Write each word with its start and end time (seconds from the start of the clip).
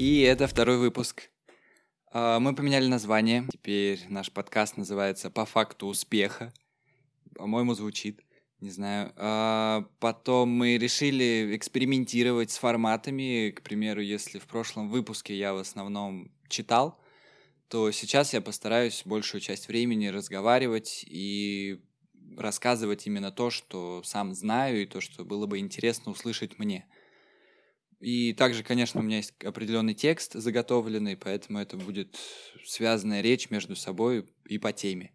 И 0.00 0.22
это 0.22 0.46
второй 0.46 0.78
выпуск. 0.78 1.28
А, 2.10 2.40
мы 2.40 2.54
поменяли 2.54 2.86
название. 2.86 3.46
Теперь 3.52 4.00
наш 4.08 4.32
подкаст 4.32 4.78
называется 4.78 5.30
«По 5.30 5.44
факту 5.44 5.88
успеха». 5.88 6.54
По-моему, 7.34 7.74
звучит. 7.74 8.22
Не 8.60 8.70
знаю. 8.70 9.12
А, 9.16 9.84
потом 9.98 10.48
мы 10.48 10.78
решили 10.78 11.54
экспериментировать 11.54 12.50
с 12.50 12.56
форматами. 12.56 13.50
К 13.50 13.60
примеру, 13.60 14.00
если 14.00 14.38
в 14.38 14.46
прошлом 14.46 14.88
выпуске 14.88 15.36
я 15.36 15.52
в 15.52 15.58
основном 15.58 16.32
читал, 16.48 16.98
то 17.68 17.90
сейчас 17.90 18.32
я 18.32 18.40
постараюсь 18.40 19.02
большую 19.04 19.42
часть 19.42 19.68
времени 19.68 20.06
разговаривать 20.06 21.04
и 21.06 21.78
рассказывать 22.38 23.06
именно 23.06 23.32
то, 23.32 23.50
что 23.50 24.00
сам 24.06 24.32
знаю, 24.32 24.80
и 24.80 24.86
то, 24.86 25.02
что 25.02 25.26
было 25.26 25.44
бы 25.44 25.58
интересно 25.58 26.10
услышать 26.10 26.58
мне. 26.58 26.86
И 28.00 28.32
также, 28.32 28.62
конечно, 28.62 29.00
у 29.00 29.02
меня 29.02 29.18
есть 29.18 29.34
определенный 29.44 29.94
текст 29.94 30.32
заготовленный, 30.32 31.16
поэтому 31.16 31.58
это 31.58 31.76
будет 31.76 32.16
связанная 32.64 33.20
речь 33.20 33.50
между 33.50 33.76
собой 33.76 34.26
и 34.46 34.58
по 34.58 34.72
теме. 34.72 35.12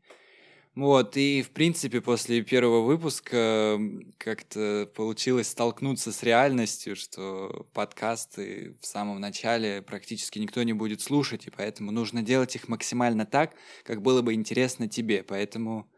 Вот, 0.75 1.15
и, 1.15 1.41
в 1.41 1.51
принципе, 1.51 2.01
после 2.01 2.41
первого 2.41 2.81
выпуска 2.81 3.79
как-то 4.17 4.91
получилось 4.93 5.47
столкнуться 5.47 6.11
с 6.11 6.21
реальностью, 6.21 6.97
что 6.97 7.65
подкасты 7.73 8.75
в 8.81 8.85
самом 8.85 9.21
начале 9.21 9.81
практически 9.81 10.37
никто 10.37 10.61
не 10.63 10.73
будет 10.73 10.99
слушать, 10.99 11.47
и 11.47 11.49
поэтому 11.49 11.91
нужно 11.91 12.21
делать 12.23 12.55
их 12.55 12.67
максимально 12.67 13.25
так, 13.25 13.55
как 13.83 14.01
было 14.01 14.21
бы 14.21 14.33
интересно 14.33 14.89
тебе. 14.89 15.23
Поэтому 15.23 15.89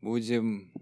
будем... 0.00 0.72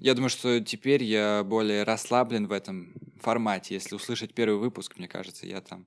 Я 0.00 0.14
думаю, 0.14 0.30
что 0.30 0.58
теперь 0.58 1.04
я 1.04 1.44
более 1.44 1.84
расслаблен 1.84 2.48
в 2.48 2.52
этом 2.52 2.92
формате. 3.20 3.74
Если 3.74 3.94
услышать 3.94 4.34
первый 4.34 4.58
выпуск, 4.58 4.96
мне 4.96 5.08
кажется, 5.08 5.46
я 5.46 5.60
там 5.60 5.86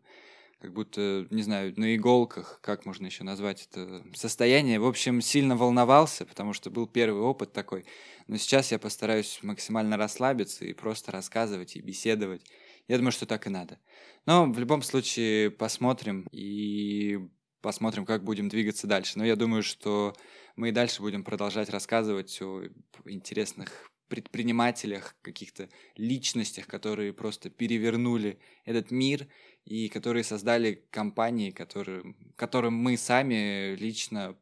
как 0.63 0.71
будто, 0.71 1.27
не 1.29 1.41
знаю, 1.41 1.73
на 1.75 1.93
иголках, 1.93 2.59
как 2.61 2.85
можно 2.85 3.05
еще 3.05 3.25
назвать 3.25 3.67
это 3.69 4.01
состояние. 4.13 4.79
В 4.79 4.85
общем, 4.85 5.19
сильно 5.19 5.57
волновался, 5.57 6.25
потому 6.25 6.53
что 6.53 6.69
был 6.69 6.87
первый 6.87 7.21
опыт 7.21 7.51
такой. 7.51 7.85
Но 8.27 8.37
сейчас 8.37 8.71
я 8.71 8.79
постараюсь 8.79 9.39
максимально 9.41 9.97
расслабиться 9.97 10.63
и 10.63 10.71
просто 10.71 11.11
рассказывать 11.11 11.75
и 11.75 11.81
беседовать. 11.81 12.45
Я 12.87 12.95
думаю, 12.95 13.11
что 13.11 13.25
так 13.25 13.45
и 13.45 13.49
надо. 13.49 13.77
Но 14.25 14.45
в 14.45 14.57
любом 14.57 14.83
случае 14.83 15.51
посмотрим 15.51 16.27
и 16.31 17.19
посмотрим, 17.61 18.05
как 18.05 18.23
будем 18.23 18.47
двигаться 18.47 18.87
дальше. 18.87 19.17
Но 19.17 19.25
я 19.25 19.35
думаю, 19.35 19.63
что 19.63 20.13
мы 20.55 20.69
и 20.69 20.71
дальше 20.71 21.01
будем 21.01 21.25
продолжать 21.25 21.69
рассказывать 21.69 22.41
о 22.41 22.63
интересных 23.05 23.91
предпринимателях, 24.13 25.15
каких-то 25.23 25.69
личностях, 25.97 26.67
которые 26.67 27.13
просто 27.13 27.49
перевернули 27.49 28.37
этот 28.63 28.91
мир 28.91 29.27
и 29.65 29.89
которые 29.89 30.23
создали 30.23 30.83
компании, 30.91 31.49
которые, 31.49 32.13
которым 32.35 32.75
мы 32.75 32.95
сами 32.95 33.73
лично 33.75 34.37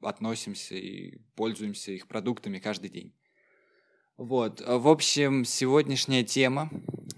относимся 0.00 0.76
и 0.76 1.18
пользуемся 1.34 1.90
их 1.90 2.06
продуктами 2.06 2.60
каждый 2.60 2.88
день. 2.88 3.12
Вот, 4.16 4.60
в 4.64 4.86
общем, 4.86 5.44
сегодняшняя 5.44 6.22
тема, 6.22 6.70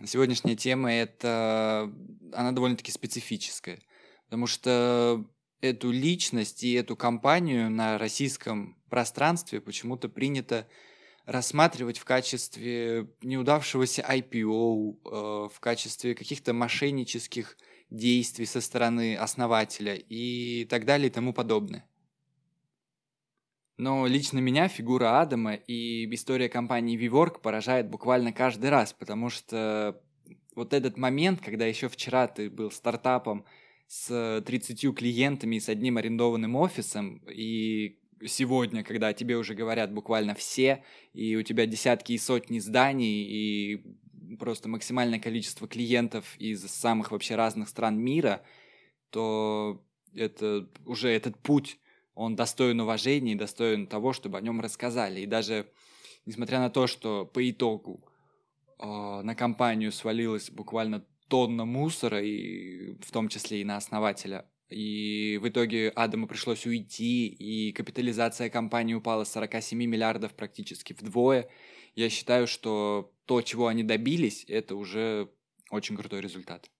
сегодняшняя 0.07 0.57
тема 0.57 0.91
это, 0.91 1.93
она 2.33 2.53
довольно-таки 2.53 2.91
специфическая, 2.91 3.83
потому 4.25 4.47
что 4.47 5.27
эту 5.61 5.91
личность 5.91 6.65
и 6.65 6.73
эту 6.73 6.97
компанию 6.97 7.71
на 7.71 7.99
российском 7.99 8.79
пространстве 8.89 9.61
почему-то 9.61 10.09
принято 10.09 10.67
рассматривать 11.29 11.99
в 11.99 12.07
качестве 12.07 13.07
неудавшегося 13.21 14.03
IPO, 14.03 14.97
э, 15.05 15.49
в 15.53 15.61
качестве 15.61 16.15
каких-то 16.15 16.55
мошеннических 16.55 17.59
действий 17.91 18.47
со 18.47 18.63
стороны 18.63 19.15
основателя 19.15 19.95
и 19.95 20.65
так 20.71 20.87
далее 20.87 21.09
и 21.09 21.13
тому 21.13 21.35
подобное. 21.35 21.87
Но 23.77 24.07
лично 24.07 24.39
меня 24.39 24.69
фигура 24.69 25.21
Адама 25.21 25.55
и 25.55 26.13
история 26.15 26.49
компании 26.49 26.99
VWork 26.99 27.43
поражает 27.43 27.91
буквально 27.91 28.33
каждый 28.33 28.71
раз, 28.71 28.95
потому 28.95 29.29
что 29.29 30.01
вот 30.55 30.73
этот 30.73 30.97
момент, 30.97 31.43
когда 31.43 31.67
еще 31.67 31.91
вчера 31.91 32.27
ты 32.27 32.49
был 32.49 32.71
стартапом 32.71 33.45
с 33.87 34.43
30 34.47 34.95
клиентами 34.97 35.57
и 35.57 35.61
с 35.61 35.69
одним 35.69 35.99
арендованным 35.99 36.57
офисом, 36.57 37.23
и 37.31 37.99
сегодня, 38.27 38.83
когда 38.83 39.13
тебе 39.13 39.37
уже 39.37 39.55
говорят 39.55 39.93
буквально 39.93 40.35
все, 40.35 40.85
и 41.13 41.37
у 41.37 41.43
тебя 41.43 41.67
десятки 41.67 42.13
и 42.13 42.19
сотни 42.19 42.59
зданий, 42.59 43.23
и 43.23 44.37
просто 44.39 44.69
максимальное 44.69 45.19
количество 45.19 45.67
клиентов 45.69 46.37
из 46.39 46.63
самых 46.67 47.11
вообще 47.11 47.35
разных 47.37 47.69
стран 47.69 47.99
мира, 47.99 48.43
то 49.11 49.85
это 50.15 50.69
уже 50.85 51.09
этот 51.09 51.39
путь, 51.39 51.79
он 52.15 52.37
достоин 52.37 52.81
уважения 52.81 53.33
и 53.33 53.37
достоин 53.37 53.87
того, 53.87 54.13
чтобы 54.13 54.39
о 54.39 54.41
нем 54.41 54.61
рассказали. 54.61 55.21
И 55.21 55.27
даже 55.27 55.67
несмотря 56.27 56.59
на 56.59 56.71
то, 56.71 56.87
что 56.87 57.25
по 57.25 57.49
итогу 57.49 58.05
э, 58.79 58.85
на 58.85 59.35
компанию 59.35 59.93
свалилась 59.93 60.51
буквально 60.51 61.05
тонна 61.29 61.65
мусора, 61.65 62.23
и 62.23 62.95
в 63.01 63.11
том 63.13 63.29
числе 63.29 63.61
и 63.61 63.65
на 63.65 63.77
основателя 63.77 64.47
и 64.71 65.39
в 65.43 65.49
итоге 65.49 65.89
Адаму 65.91 66.27
пришлось 66.27 66.67
уйти, 66.67 67.27
и 67.27 67.73
капитализация 67.73 68.51
компании 68.51 68.95
упала 68.95 69.25
с 69.25 69.33
47 69.33 69.79
миллиардов 69.79 70.35
практически 70.35 70.93
вдвое. 70.93 71.49
Я 71.95 72.11
считаю, 72.11 72.47
что 72.47 73.13
то, 73.25 73.43
чего 73.43 73.67
они 73.67 73.83
добились, 73.83 74.45
это 74.49 74.77
уже 74.77 75.31
очень 75.71 75.97
крутой 75.97 76.21
результат. 76.21 76.71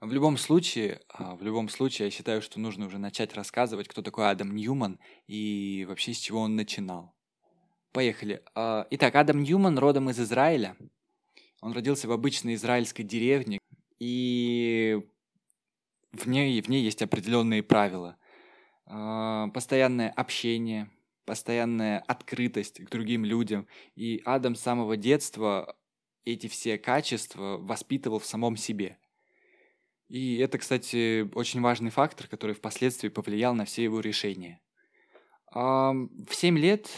В 0.00 0.12
любом 0.12 0.36
случае, 0.36 1.00
а, 1.08 1.36
в 1.36 1.42
любом 1.42 1.68
случае, 1.68 2.06
я 2.06 2.10
считаю, 2.10 2.42
что 2.42 2.58
нужно 2.58 2.86
уже 2.86 2.98
начать 2.98 3.34
рассказывать, 3.34 3.86
кто 3.86 4.02
такой 4.02 4.28
Адам 4.30 4.54
Ньюман 4.54 4.98
и 5.28 5.84
вообще 5.88 6.12
с 6.12 6.18
чего 6.18 6.40
он 6.40 6.56
начинал. 6.56 7.14
Поехали. 7.92 8.42
А, 8.54 8.86
итак, 8.90 9.14
Адам 9.14 9.42
Ньюман 9.42 9.78
родом 9.78 10.10
из 10.10 10.18
Израиля. 10.18 10.76
Он 11.60 11.72
родился 11.72 12.08
в 12.08 12.12
обычной 12.12 12.54
израильской 12.54 13.04
деревне, 13.04 13.60
и 14.00 15.00
в 16.12 16.28
ней, 16.28 16.60
в 16.60 16.68
ней 16.68 16.82
есть 16.82 17.02
определенные 17.02 17.62
правила. 17.62 18.16
А, 18.86 19.48
постоянное 19.48 20.10
общение, 20.10 20.90
постоянная 21.24 22.00
открытость 22.00 22.84
к 22.84 22.90
другим 22.90 23.24
людям. 23.24 23.66
И 23.94 24.20
Адам 24.24 24.54
с 24.54 24.60
самого 24.60 24.96
детства 24.96 25.76
эти 26.24 26.46
все 26.46 26.78
качества 26.78 27.56
воспитывал 27.58 28.18
в 28.18 28.26
самом 28.26 28.56
себе. 28.56 28.98
И 30.08 30.36
это, 30.36 30.58
кстати, 30.58 31.28
очень 31.34 31.62
важный 31.62 31.90
фактор, 31.90 32.28
который 32.28 32.54
впоследствии 32.54 33.08
повлиял 33.08 33.54
на 33.54 33.64
все 33.64 33.84
его 33.84 34.00
решения. 34.00 34.60
В 35.54 36.08
7 36.30 36.58
лет 36.58 36.90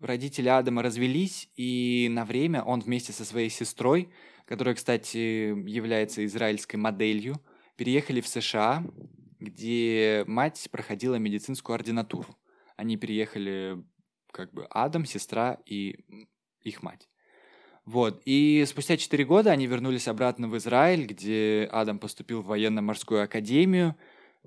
родители 0.00 0.48
Адама 0.48 0.82
развелись, 0.82 1.50
и 1.56 2.08
на 2.10 2.24
время 2.24 2.62
он 2.62 2.80
вместе 2.80 3.12
со 3.12 3.24
своей 3.24 3.50
сестрой, 3.50 4.10
которая, 4.46 4.74
кстати, 4.74 5.18
является 5.68 6.24
израильской 6.24 6.78
моделью, 6.80 7.38
переехали 7.78 8.20
в 8.20 8.28
США, 8.28 8.84
где 9.38 10.24
мать 10.26 10.68
проходила 10.70 11.14
медицинскую 11.14 11.74
ординатуру. 11.74 12.36
Они 12.76 12.96
переехали 12.96 13.82
как 14.32 14.52
бы 14.52 14.66
Адам, 14.66 15.06
сестра 15.06 15.58
и 15.64 16.04
их 16.62 16.82
мать. 16.82 17.08
Вот. 17.86 18.20
И 18.26 18.64
спустя 18.66 18.96
4 18.96 19.24
года 19.24 19.52
они 19.52 19.66
вернулись 19.66 20.08
обратно 20.08 20.48
в 20.48 20.56
Израиль, 20.58 21.06
где 21.06 21.68
Адам 21.72 21.98
поступил 21.98 22.42
в 22.42 22.46
военно-морскую 22.46 23.22
академию, 23.22 23.96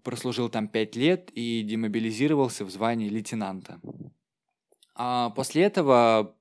прослужил 0.03 0.50
там 0.50 0.68
5 0.68 0.96
лет 0.97 1.31
и 1.34 1.64
демобилизировался 1.64 2.66
в 2.66 2.70
звании 2.70 3.09
лейтенанта. 3.09 3.79
А 4.94 5.29
после 5.32 5.64
этого 5.64 6.35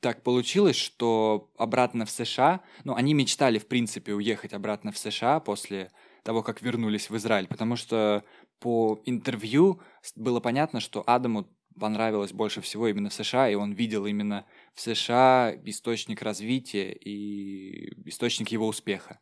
так 0.00 0.22
получилось, 0.22 0.76
что 0.76 1.50
обратно 1.58 2.06
в 2.06 2.10
США, 2.10 2.62
ну, 2.84 2.94
они 2.94 3.12
мечтали, 3.12 3.58
в 3.58 3.66
принципе, 3.66 4.14
уехать 4.14 4.54
обратно 4.54 4.90
в 4.90 4.98
США 4.98 5.38
после 5.40 5.90
того, 6.22 6.42
как 6.42 6.62
вернулись 6.62 7.10
в 7.10 7.16
Израиль, 7.16 7.46
потому 7.46 7.76
что 7.76 8.24
по 8.58 9.00
интервью 9.04 9.80
было 10.16 10.40
понятно, 10.40 10.80
что 10.80 11.02
Адаму 11.06 11.46
понравилось 11.78 12.32
больше 12.32 12.60
всего 12.60 12.88
именно 12.88 13.08
в 13.10 13.14
США, 13.14 13.48
и 13.48 13.54
он 13.54 13.72
видел 13.72 14.06
именно 14.06 14.44
в 14.74 14.80
США 14.80 15.54
источник 15.64 16.22
развития 16.22 16.92
и 16.92 18.08
источник 18.08 18.48
его 18.48 18.66
успеха. 18.66 19.20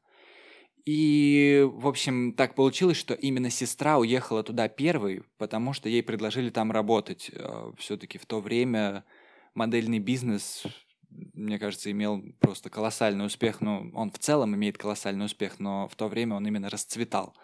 И, 0.85 1.69
в 1.71 1.87
общем, 1.87 2.33
так 2.33 2.55
получилось, 2.55 2.97
что 2.97 3.13
именно 3.13 3.51
сестра 3.51 3.99
уехала 3.99 4.43
туда 4.43 4.69
первой, 4.69 5.23
потому 5.37 5.75
что 5.75 5.89
ей 5.91 6.03
предложили 6.03 6.49
там 6.49 6.73
работать. 6.73 7.31
Э, 7.31 7.73
Все-таки 7.77 8.17
в 8.17 8.25
то 8.25 8.41
время 8.41 9.05
модельный 9.55 9.99
бизнес 9.99 10.65
мне 11.35 11.59
кажется, 11.59 11.91
имел 11.91 12.23
просто 12.41 12.71
колоссальный 12.71 13.27
успех. 13.27 13.61
Ну, 13.61 13.91
он 13.95 14.11
в 14.11 14.19
целом 14.19 14.55
имеет 14.55 14.79
колоссальный 14.79 15.27
успех, 15.27 15.59
но 15.59 15.89
в 15.89 15.97
то 15.97 16.09
время 16.09 16.37
он 16.37 16.47
именно 16.47 16.71
расцветал. 16.71 17.35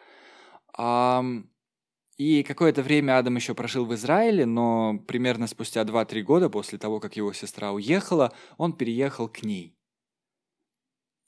И 2.17 2.44
какое-то 2.44 2.82
время 2.82 3.19
Адам 3.19 3.37
еще 3.37 3.55
прожил 3.55 3.87
в 3.87 3.94
Израиле, 3.94 4.47
но 4.47 4.99
примерно 5.06 5.49
спустя 5.49 5.82
2-3 5.82 6.23
года 6.23 6.49
после 6.49 6.79
того, 6.79 7.00
как 7.00 7.17
его 7.17 7.32
сестра 7.32 7.73
уехала, 7.73 8.32
он 8.56 8.73
переехал 8.73 9.29
к 9.29 9.43
ней. 9.43 9.74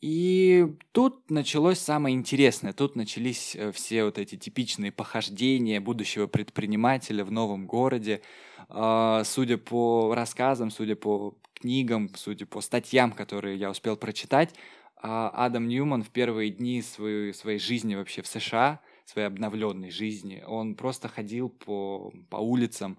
И 0.01 0.67
тут 0.93 1.31
началось 1.31 1.79
самое 1.79 2.15
интересное. 2.15 2.73
Тут 2.73 2.97
начались 2.97 3.57
э, 3.57 3.73
все 3.73 4.05
вот 4.05 4.19
эти 4.19 4.37
типичные 4.37 4.93
похождения 4.93 5.81
будущего 5.81 6.27
предпринимателя 6.27 7.25
в 7.25 7.33
новом 7.33 7.67
городе. 7.67 8.21
А, 8.69 9.25
судя 9.25 9.57
по 9.57 10.15
рассказам, 10.15 10.71
судя 10.71 10.97
по 10.97 11.37
книгам, 11.55 12.11
судя 12.15 12.45
по 12.47 12.61
статьям, 12.61 13.13
которые 13.13 13.57
я 13.57 13.71
успел 13.71 13.97
прочитать, 13.97 14.55
а, 14.97 15.31
Адам 15.31 15.69
Ньюман 15.69 16.03
в 16.03 16.11
первые 16.11 16.51
дни 16.51 16.83
своей, 16.83 17.33
своей 17.33 17.59
жизни 17.59 17.95
вообще 17.95 18.23
в 18.23 18.27
США, 18.27 18.81
своей 19.07 19.29
обновленной 19.29 19.91
жизни, 19.91 20.43
он 20.47 20.75
просто 20.75 21.09
ходил 21.09 21.49
по, 21.49 22.13
по 22.29 22.37
улицам, 22.37 22.99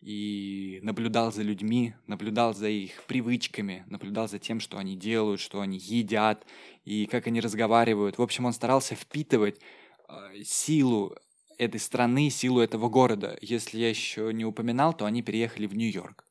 и 0.00 0.80
наблюдал 0.82 1.30
за 1.32 1.42
людьми, 1.42 1.94
наблюдал 2.06 2.54
за 2.54 2.68
их 2.68 3.04
привычками, 3.04 3.84
наблюдал 3.88 4.28
за 4.28 4.38
тем, 4.38 4.60
что 4.60 4.78
они 4.78 4.96
делают, 4.96 5.40
что 5.40 5.60
они 5.60 5.78
едят 5.78 6.46
и 6.84 7.06
как 7.06 7.26
они 7.26 7.40
разговаривают. 7.40 8.18
В 8.18 8.22
общем, 8.22 8.46
он 8.46 8.52
старался 8.52 8.94
впитывать 8.94 9.60
э, 10.08 10.42
силу 10.42 11.14
этой 11.58 11.80
страны, 11.80 12.30
силу 12.30 12.60
этого 12.60 12.88
города. 12.88 13.36
Если 13.42 13.78
я 13.78 13.90
еще 13.90 14.32
не 14.32 14.46
упоминал, 14.46 14.94
то 14.94 15.04
они 15.04 15.22
переехали 15.22 15.66
в 15.66 15.76
Нью-Йорк. 15.76 16.24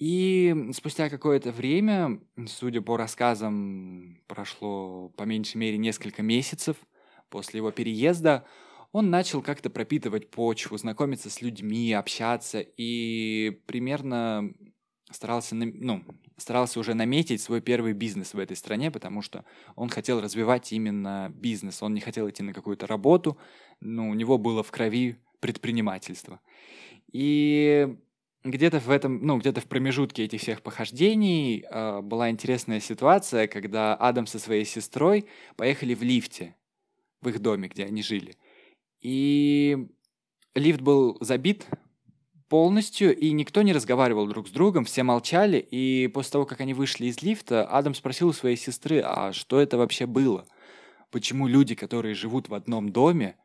И 0.00 0.70
спустя 0.72 1.08
какое-то 1.08 1.52
время, 1.52 2.20
судя 2.48 2.80
по 2.80 2.96
рассказам, 2.96 4.18
прошло 4.26 5.10
по 5.10 5.22
меньшей 5.22 5.58
мере 5.58 5.78
несколько 5.78 6.22
месяцев 6.22 6.76
после 7.30 7.58
его 7.58 7.70
переезда, 7.70 8.44
он 8.92 9.10
начал 9.10 9.42
как-то 9.42 9.70
пропитывать 9.70 10.30
почву, 10.30 10.76
знакомиться 10.76 11.30
с 11.30 11.40
людьми, 11.40 11.92
общаться 11.92 12.60
и 12.60 13.62
примерно 13.66 14.52
старался, 15.10 15.54
ну, 15.54 16.04
старался 16.36 16.78
уже 16.78 16.94
наметить 16.94 17.40
свой 17.40 17.60
первый 17.62 17.94
бизнес 17.94 18.34
в 18.34 18.38
этой 18.38 18.56
стране, 18.56 18.90
потому 18.90 19.22
что 19.22 19.44
он 19.76 19.88
хотел 19.88 20.20
развивать 20.20 20.72
именно 20.72 21.32
бизнес. 21.34 21.82
Он 21.82 21.94
не 21.94 22.00
хотел 22.00 22.28
идти 22.28 22.42
на 22.42 22.52
какую-то 22.52 22.86
работу, 22.86 23.38
но 23.80 24.08
у 24.08 24.14
него 24.14 24.38
было 24.38 24.62
в 24.62 24.70
крови 24.70 25.16
предпринимательство. 25.40 26.40
И 27.12 27.96
где-то 28.44 28.78
в 28.78 28.90
этом, 28.90 29.24
ну, 29.24 29.38
где-то 29.38 29.60
в 29.60 29.66
промежутке 29.66 30.24
этих 30.24 30.40
всех 30.40 30.62
похождений 30.62 31.64
э, 31.68 32.00
была 32.00 32.30
интересная 32.30 32.80
ситуация, 32.80 33.46
когда 33.46 33.94
Адам 33.94 34.26
со 34.26 34.38
своей 34.38 34.64
сестрой 34.64 35.26
поехали 35.56 35.94
в 35.94 36.02
лифте 36.02 36.56
в 37.20 37.28
их 37.28 37.40
доме, 37.40 37.68
где 37.68 37.84
они 37.84 38.02
жили. 38.02 38.36
И 39.02 39.88
лифт 40.54 40.80
был 40.80 41.18
забит 41.20 41.66
полностью, 42.48 43.16
и 43.16 43.32
никто 43.32 43.62
не 43.62 43.72
разговаривал 43.72 44.26
друг 44.26 44.46
с 44.46 44.50
другом, 44.50 44.84
все 44.84 45.02
молчали, 45.02 45.56
и 45.58 46.08
после 46.08 46.32
того, 46.32 46.44
как 46.44 46.60
они 46.60 46.74
вышли 46.74 47.06
из 47.06 47.22
лифта, 47.22 47.64
Адам 47.64 47.94
спросил 47.94 48.28
у 48.28 48.32
своей 48.32 48.56
сестры, 48.56 49.00
а 49.00 49.32
что 49.32 49.58
это 49.58 49.78
вообще 49.78 50.06
было? 50.06 50.46
Почему 51.10 51.46
люди, 51.46 51.74
которые 51.74 52.14
живут 52.14 52.48
в 52.48 52.54
одном 52.54 52.90
доме, 52.90 53.36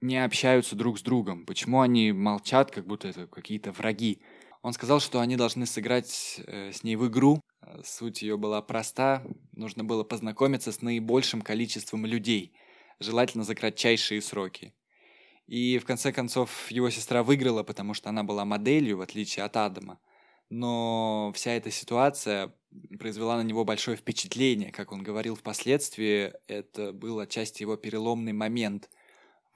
не 0.00 0.22
общаются 0.24 0.76
друг 0.76 0.98
с 0.98 1.02
другом? 1.02 1.46
Почему 1.46 1.80
они 1.80 2.12
молчат, 2.12 2.70
как 2.70 2.86
будто 2.86 3.08
это 3.08 3.26
какие-то 3.26 3.72
враги? 3.72 4.22
Он 4.62 4.72
сказал, 4.72 5.00
что 5.00 5.20
они 5.20 5.36
должны 5.36 5.66
сыграть 5.66 6.40
э, 6.46 6.72
с 6.72 6.82
ней 6.82 6.96
в 6.96 7.06
игру. 7.08 7.40
Суть 7.84 8.22
ее 8.22 8.36
была 8.36 8.62
проста. 8.62 9.24
Нужно 9.52 9.84
было 9.84 10.04
познакомиться 10.04 10.72
с 10.72 10.82
наибольшим 10.82 11.42
количеством 11.42 12.06
людей, 12.06 12.52
желательно 13.00 13.44
за 13.44 13.54
кратчайшие 13.54 14.20
сроки. 14.22 14.74
И 15.46 15.78
в 15.78 15.84
конце 15.84 16.12
концов 16.12 16.70
его 16.70 16.90
сестра 16.90 17.22
выиграла, 17.22 17.62
потому 17.62 17.94
что 17.94 18.10
она 18.10 18.22
была 18.22 18.44
моделью, 18.44 18.98
в 18.98 19.00
отличие 19.00 19.44
от 19.44 19.56
Адама. 19.56 19.98
Но 20.50 21.32
вся 21.34 21.52
эта 21.52 21.70
ситуация 21.70 22.54
произвела 22.98 23.36
на 23.36 23.42
него 23.42 23.64
большое 23.64 23.96
впечатление. 23.96 24.70
Как 24.72 24.92
он 24.92 25.02
говорил 25.02 25.34
впоследствии, 25.34 26.32
это 26.46 26.92
был 26.92 27.18
отчасти 27.18 27.62
его 27.62 27.76
переломный 27.76 28.32
момент 28.32 28.90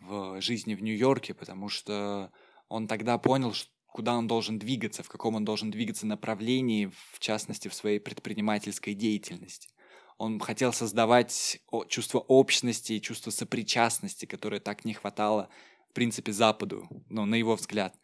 в 0.01 0.41
жизни 0.41 0.75
в 0.75 0.83
Нью-Йорке, 0.83 1.35
потому 1.35 1.69
что 1.69 2.33
он 2.69 2.89
тогда 2.89 3.19
понял, 3.19 3.55
куда 3.87 4.15
он 4.15 4.27
должен 4.27 4.59
двигаться, 4.59 5.03
в 5.03 5.09
каком 5.09 5.35
он 5.35 5.45
должен 5.45 5.71
двигаться 5.71 6.07
направлении, 6.07 6.91
в 7.13 7.19
частности, 7.19 7.69
в 7.69 7.75
своей 7.75 7.99
предпринимательской 7.99 8.95
деятельности. 8.95 9.69
Он 10.23 10.39
хотел 10.39 10.73
создавать 10.73 11.61
чувство 11.89 12.21
общности 12.21 12.93
и 12.93 13.01
чувство 13.01 13.31
сопричастности, 13.31 14.25
которое 14.27 14.61
так 14.61 14.85
не 14.85 14.95
хватало 14.95 15.49
в 15.93 15.95
принципе, 15.95 16.33
Западу, 16.33 16.89
ну, 17.11 17.27
на 17.27 17.35
его 17.35 17.55
взгляд. 17.55 17.95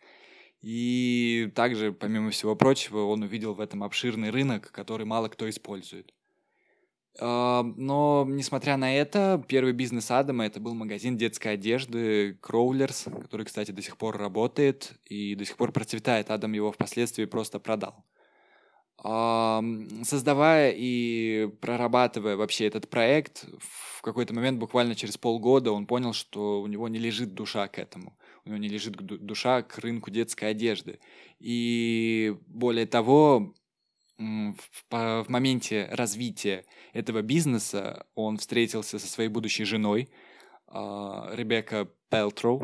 И 0.61 1.51
также, 1.55 1.91
помимо 1.91 2.31
всего 2.31 2.55
прочего, 2.55 3.05
он 3.05 3.23
увидел 3.23 3.55
в 3.55 3.61
этом 3.61 3.83
обширный 3.83 4.29
рынок, 4.29 4.71
который 4.73 5.07
мало 5.07 5.29
кто 5.29 5.49
использует. 5.49 6.13
А, 7.19 7.63
но, 7.63 8.27
несмотря 8.29 8.77
на 8.77 8.95
это, 8.95 9.43
первый 9.49 9.73
бизнес 9.73 10.11
Адама 10.11 10.45
это 10.45 10.61
был 10.61 10.75
магазин 10.75 11.17
детской 11.17 11.55
одежды 11.55 12.35
Кроулерс, 12.43 13.05
который, 13.23 13.47
кстати, 13.47 13.71
до 13.71 13.81
сих 13.81 13.97
пор 13.97 14.19
работает 14.19 14.93
и 15.07 15.35
до 15.35 15.47
сих 15.47 15.57
пор 15.57 15.73
процветает. 15.73 16.31
Адам 16.31 16.53
его 16.53 16.73
впоследствии 16.73 17.25
просто 17.25 17.59
продал. 17.59 18.05
Создавая 19.01 20.75
и 20.77 21.49
прорабатывая 21.61 22.37
вообще 22.37 22.67
этот 22.67 22.91
проект, 22.91 23.47
в 23.61 24.03
какой-то 24.03 24.35
момент, 24.35 24.59
буквально 24.59 24.97
через 24.97 25.17
полгода, 25.17 25.71
он 25.71 25.87
понял, 25.87 26.13
что 26.13 26.61
у 26.61 26.67
него 26.67 26.89
не 26.89 26.99
лежит 26.99 27.33
душа 27.35 27.69
к 27.69 27.79
этому. 27.79 28.19
У 28.45 28.49
него 28.49 28.59
не 28.59 28.69
лежит 28.69 28.97
душа 28.97 29.63
к 29.63 29.79
рынку 29.79 30.11
детской 30.11 30.47
одежды. 30.51 30.99
И 31.39 32.37
более 32.47 32.87
того, 32.87 33.55
в, 34.19 35.25
моменте 35.29 35.89
развития 35.93 36.65
этого 36.93 37.23
бизнеса 37.23 38.07
он 38.17 38.37
встретился 38.39 38.99
со 38.99 39.07
своей 39.07 39.29
будущей 39.29 39.65
женой, 39.65 40.11
а, 40.67 41.31
Ребекка 41.35 41.89
Пелтроу, 42.11 42.63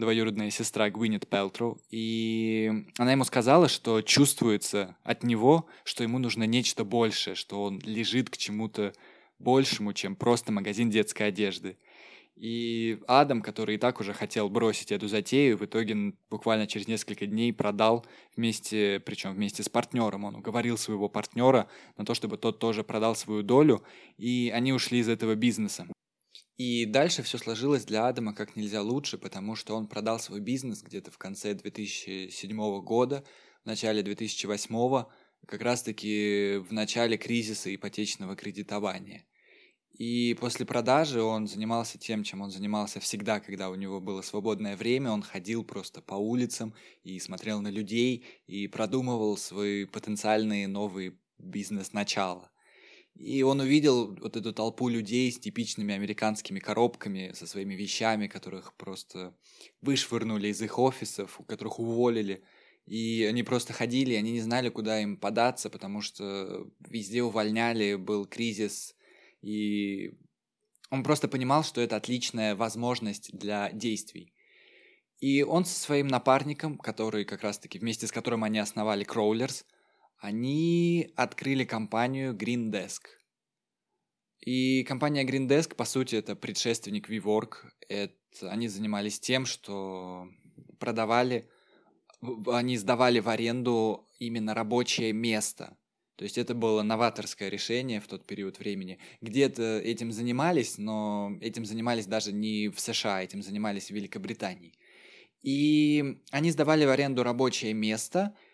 двоюродная 0.00 0.50
сестра 0.50 0.90
Гвинет 0.90 1.28
Пелтроу, 1.28 1.78
и 1.90 2.86
она 2.98 3.12
ему 3.12 3.24
сказала, 3.24 3.68
что 3.68 4.02
чувствуется 4.02 4.96
от 5.04 5.22
него, 5.22 5.66
что 5.84 6.02
ему 6.02 6.18
нужно 6.18 6.44
нечто 6.44 6.84
большее, 6.84 7.36
что 7.36 7.62
он 7.62 7.78
лежит 7.80 8.30
к 8.30 8.36
чему-то 8.36 8.92
большему, 9.38 9.92
чем 9.92 10.16
просто 10.16 10.52
магазин 10.52 10.90
детской 10.90 11.28
одежды. 11.28 11.76
И 12.40 12.98
Адам, 13.06 13.42
который 13.42 13.74
и 13.74 13.78
так 13.78 14.00
уже 14.00 14.14
хотел 14.14 14.48
бросить 14.48 14.92
эту 14.92 15.08
затею, 15.08 15.58
в 15.58 15.64
итоге 15.66 16.14
буквально 16.30 16.66
через 16.66 16.88
несколько 16.88 17.26
дней 17.26 17.52
продал 17.52 18.06
вместе, 18.34 19.02
причем 19.04 19.34
вместе 19.34 19.62
с 19.62 19.68
партнером. 19.68 20.24
Он 20.24 20.36
уговорил 20.36 20.78
своего 20.78 21.10
партнера 21.10 21.68
на 21.98 22.06
то, 22.06 22.14
чтобы 22.14 22.38
тот 22.38 22.58
тоже 22.58 22.82
продал 22.82 23.14
свою 23.14 23.42
долю, 23.42 23.82
и 24.16 24.50
они 24.54 24.72
ушли 24.72 25.00
из 25.00 25.08
этого 25.10 25.34
бизнеса. 25.34 25.86
И 26.56 26.84
дальше 26.84 27.22
все 27.22 27.38
сложилось 27.38 27.84
для 27.84 28.06
Адама 28.06 28.34
как 28.34 28.54
нельзя 28.54 28.82
лучше, 28.82 29.16
потому 29.16 29.56
что 29.56 29.74
он 29.74 29.88
продал 29.88 30.20
свой 30.20 30.40
бизнес 30.40 30.82
где-то 30.82 31.10
в 31.10 31.18
конце 31.18 31.54
2007 31.54 32.80
года, 32.82 33.24
в 33.62 33.66
начале 33.66 34.02
2008, 34.02 35.04
как 35.46 35.62
раз-таки 35.62 36.58
в 36.58 36.72
начале 36.72 37.16
кризиса 37.16 37.74
ипотечного 37.74 38.36
кредитования. 38.36 39.24
И 40.00 40.34
после 40.40 40.64
продажи 40.64 41.22
он 41.22 41.46
занимался 41.46 41.98
тем, 41.98 42.24
чем 42.24 42.40
он 42.40 42.50
занимался 42.50 43.00
всегда, 43.00 43.40
когда 43.40 43.68
у 43.68 43.74
него 43.74 44.00
было 44.00 44.22
свободное 44.22 44.76
время. 44.76 45.10
Он 45.10 45.22
ходил 45.22 45.64
просто 45.64 46.00
по 46.00 46.14
улицам 46.14 46.74
и 47.02 47.18
смотрел 47.18 47.60
на 47.60 47.68
людей 47.68 48.24
и 48.46 48.66
продумывал 48.66 49.36
свои 49.36 49.84
потенциальные 49.84 50.68
новые 50.68 51.18
бизнес-начала. 51.38 52.50
И 53.20 53.42
он 53.42 53.60
увидел 53.60 54.14
вот 54.14 54.34
эту 54.38 54.54
толпу 54.54 54.88
людей 54.88 55.30
с 55.30 55.38
типичными 55.38 55.94
американскими 55.94 56.58
коробками, 56.58 57.32
со 57.34 57.46
своими 57.46 57.74
вещами, 57.74 58.28
которых 58.28 58.72
просто 58.76 59.36
вышвырнули 59.82 60.48
из 60.48 60.62
их 60.62 60.78
офисов, 60.78 61.38
которых 61.46 61.78
уволили. 61.78 62.42
И 62.86 63.26
они 63.28 63.42
просто 63.42 63.74
ходили, 63.74 64.14
они 64.14 64.32
не 64.32 64.40
знали, 64.40 64.70
куда 64.70 65.02
им 65.02 65.18
податься, 65.18 65.68
потому 65.68 66.00
что 66.00 66.66
везде 66.88 67.22
увольняли, 67.22 67.96
был 67.96 68.24
кризис. 68.24 68.96
И 69.42 70.14
он 70.88 71.02
просто 71.02 71.28
понимал, 71.28 71.62
что 71.62 71.82
это 71.82 71.96
отличная 71.96 72.56
возможность 72.56 73.36
для 73.36 73.70
действий. 73.70 74.32
И 75.18 75.42
он 75.42 75.66
со 75.66 75.78
своим 75.78 76.06
напарником, 76.06 76.78
который 76.78 77.26
как 77.26 77.42
раз-таки 77.42 77.78
вместе 77.78 78.06
с 78.06 78.12
которым 78.12 78.44
они 78.44 78.58
основали 78.60 79.04
Crawlers– 79.04 79.66
они 80.20 81.12
открыли 81.16 81.64
компанию 81.64 82.34
Green 82.34 82.70
Desk. 82.70 83.00
И 84.40 84.84
компания 84.84 85.24
Green 85.24 85.48
Desk, 85.48 85.74
по 85.74 85.84
сути, 85.84 86.16
это 86.16 86.36
предшественник 86.36 87.08
WeWork. 87.08 87.54
Это, 87.88 88.14
они 88.50 88.68
занимались 88.68 89.18
тем, 89.18 89.46
что 89.46 90.28
продавали, 90.78 91.48
они 92.46 92.76
сдавали 92.76 93.20
в 93.20 93.28
аренду 93.28 94.06
именно 94.18 94.54
рабочее 94.54 95.12
место. 95.12 95.76
То 96.16 96.24
есть 96.24 96.36
это 96.36 96.54
было 96.54 96.82
новаторское 96.82 97.48
решение 97.48 98.00
в 98.00 98.06
тот 98.06 98.26
период 98.26 98.58
времени. 98.58 98.98
Где-то 99.22 99.78
этим 99.78 100.12
занимались, 100.12 100.76
но 100.76 101.32
этим 101.40 101.64
занимались 101.64 102.06
даже 102.06 102.32
не 102.32 102.68
в 102.68 102.78
США, 102.78 103.22
этим 103.22 103.42
занимались 103.42 103.86
в 103.86 103.94
Великобритании. 103.94 104.74
И 105.42 106.20
они 106.30 106.50
сдавали 106.50 106.84
в 106.84 106.90
аренду 106.90 107.22
рабочее 107.22 107.72
место– 107.72 108.36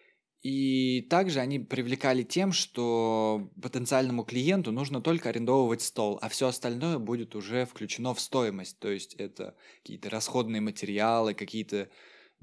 И 0.48 1.00
также 1.10 1.40
они 1.40 1.58
привлекали 1.58 2.22
тем, 2.22 2.52
что 2.52 3.50
потенциальному 3.60 4.22
клиенту 4.22 4.70
нужно 4.70 5.00
только 5.00 5.30
арендовывать 5.30 5.82
стол, 5.82 6.20
а 6.22 6.28
все 6.28 6.46
остальное 6.46 7.00
будет 7.00 7.34
уже 7.34 7.66
включено 7.66 8.14
в 8.14 8.20
стоимость. 8.20 8.78
То 8.78 8.88
есть 8.88 9.14
это 9.14 9.56
какие-то 9.82 10.08
расходные 10.08 10.60
материалы, 10.60 11.34
какие-то 11.34 11.88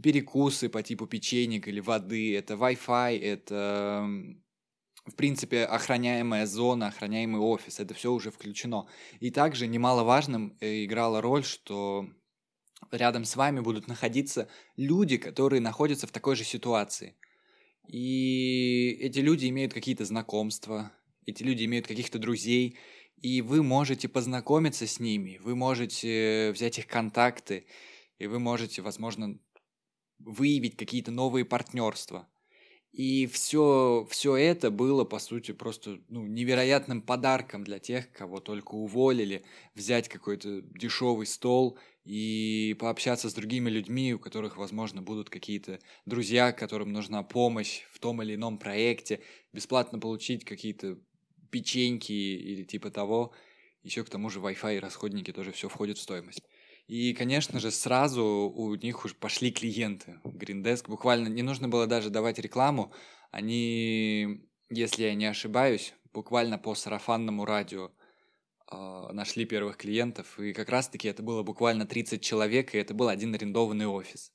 перекусы 0.01 0.67
по 0.67 0.83
типу 0.83 1.07
печенек 1.07 1.69
или 1.69 1.79
воды, 1.79 2.35
это 2.35 2.55
Wi-Fi, 2.55 3.21
это 3.21 4.05
в 5.05 5.15
принципе, 5.15 5.63
охраняемая 5.63 6.45
зона, 6.45 6.87
охраняемый 6.87 7.39
офис, 7.39 7.79
это 7.79 7.93
все 7.93 8.11
уже 8.11 8.31
включено. 8.31 8.85
И 9.21 9.31
также 9.31 9.65
немаловажным 9.65 10.57
э, 10.59 10.83
играла 10.83 11.21
роль, 11.21 11.45
что 11.45 12.09
рядом 12.91 13.23
с 13.23 13.37
вами 13.37 13.61
будут 13.61 13.87
находиться 13.87 14.49
люди, 14.75 15.15
которые 15.15 15.61
находятся 15.61 16.05
в 16.05 16.11
такой 16.11 16.35
же 16.35 16.43
ситуации. 16.43 17.15
И 17.87 18.97
эти 19.01 19.19
люди 19.19 19.47
имеют 19.49 19.73
какие-то 19.73 20.05
знакомства, 20.05 20.91
эти 21.25 21.43
люди 21.43 21.65
имеют 21.65 21.87
каких-то 21.87 22.19
друзей, 22.19 22.77
и 23.17 23.41
вы 23.41 23.63
можете 23.63 24.07
познакомиться 24.09 24.87
с 24.87 24.99
ними, 24.99 25.39
вы 25.41 25.55
можете 25.55 26.51
взять 26.51 26.79
их 26.79 26.87
контакты, 26.87 27.65
и 28.19 28.27
вы 28.27 28.39
можете, 28.39 28.81
возможно, 28.81 29.37
выявить 30.19 30.77
какие-то 30.77 31.11
новые 31.11 31.45
партнерства. 31.45 32.27
И 32.93 33.25
все, 33.25 34.07
все 34.11 34.35
это 34.35 34.69
было, 34.69 35.03
по 35.03 35.17
сути, 35.17 35.51
просто 35.51 35.99
ну, 36.09 36.27
невероятным 36.27 37.01
подарком 37.01 37.63
для 37.63 37.79
тех, 37.79 38.11
кого 38.11 38.39
только 38.39 38.75
уволили, 38.75 39.43
взять 39.73 40.07
какой-то 40.07 40.61
дешевый 40.61 41.25
стол 41.25 41.79
и 42.05 42.75
пообщаться 42.79 43.31
с 43.31 43.33
другими 43.33 43.71
людьми, 43.71 44.13
у 44.13 44.19
которых, 44.19 44.57
возможно, 44.57 45.01
будут 45.01 45.31
какие-то 45.31 45.79
друзья, 46.05 46.51
которым 46.51 46.93
нужна 46.93 47.23
помощь 47.23 47.81
в 47.91 47.97
том 47.97 48.21
или 48.21 48.35
ином 48.35 48.59
проекте, 48.59 49.21
бесплатно 49.53 49.97
получить 49.97 50.45
какие-то 50.45 50.99
печеньки 51.49 52.11
или 52.11 52.63
типа 52.63 52.91
того. 52.91 53.33
Еще 53.81 54.03
к 54.03 54.09
тому 54.09 54.29
же 54.29 54.39
Wi-Fi 54.39 54.77
и 54.77 54.79
расходники 54.79 55.33
тоже 55.33 55.51
все 55.51 55.67
входит 55.67 55.97
в 55.97 56.01
стоимость. 56.01 56.43
И, 56.93 57.15
конечно 57.15 57.59
же, 57.59 57.71
сразу 57.71 58.23
у 58.23 58.75
них 58.75 59.03
уже 59.03 59.15
пошли 59.15 59.51
клиенты. 59.51 60.19
Гриндеск 60.23 60.89
буквально 60.89 61.27
не 61.27 61.41
нужно 61.41 61.67
было 61.67 61.87
даже 61.87 62.11
давать 62.11 62.37
рекламу. 62.37 62.93
Они, 63.31 64.47
если 64.69 65.05
я 65.05 65.15
не 65.15 65.25
ошибаюсь, 65.25 65.95
буквально 66.13 66.59
по 66.59 66.75
сарафанному 66.75 67.45
радио 67.45 67.89
э, 68.71 68.75
нашли 69.11 69.45
первых 69.45 69.77
клиентов. 69.77 70.39
И 70.39 70.53
как 70.53 70.69
раз-таки 70.69 71.07
это 71.07 71.23
было 71.23 71.41
буквально 71.41 71.87
30 71.87 72.21
человек, 72.21 72.75
и 72.75 72.77
это 72.77 72.93
был 72.93 73.07
один 73.07 73.33
арендованный 73.33 73.87
офис. 73.87 74.31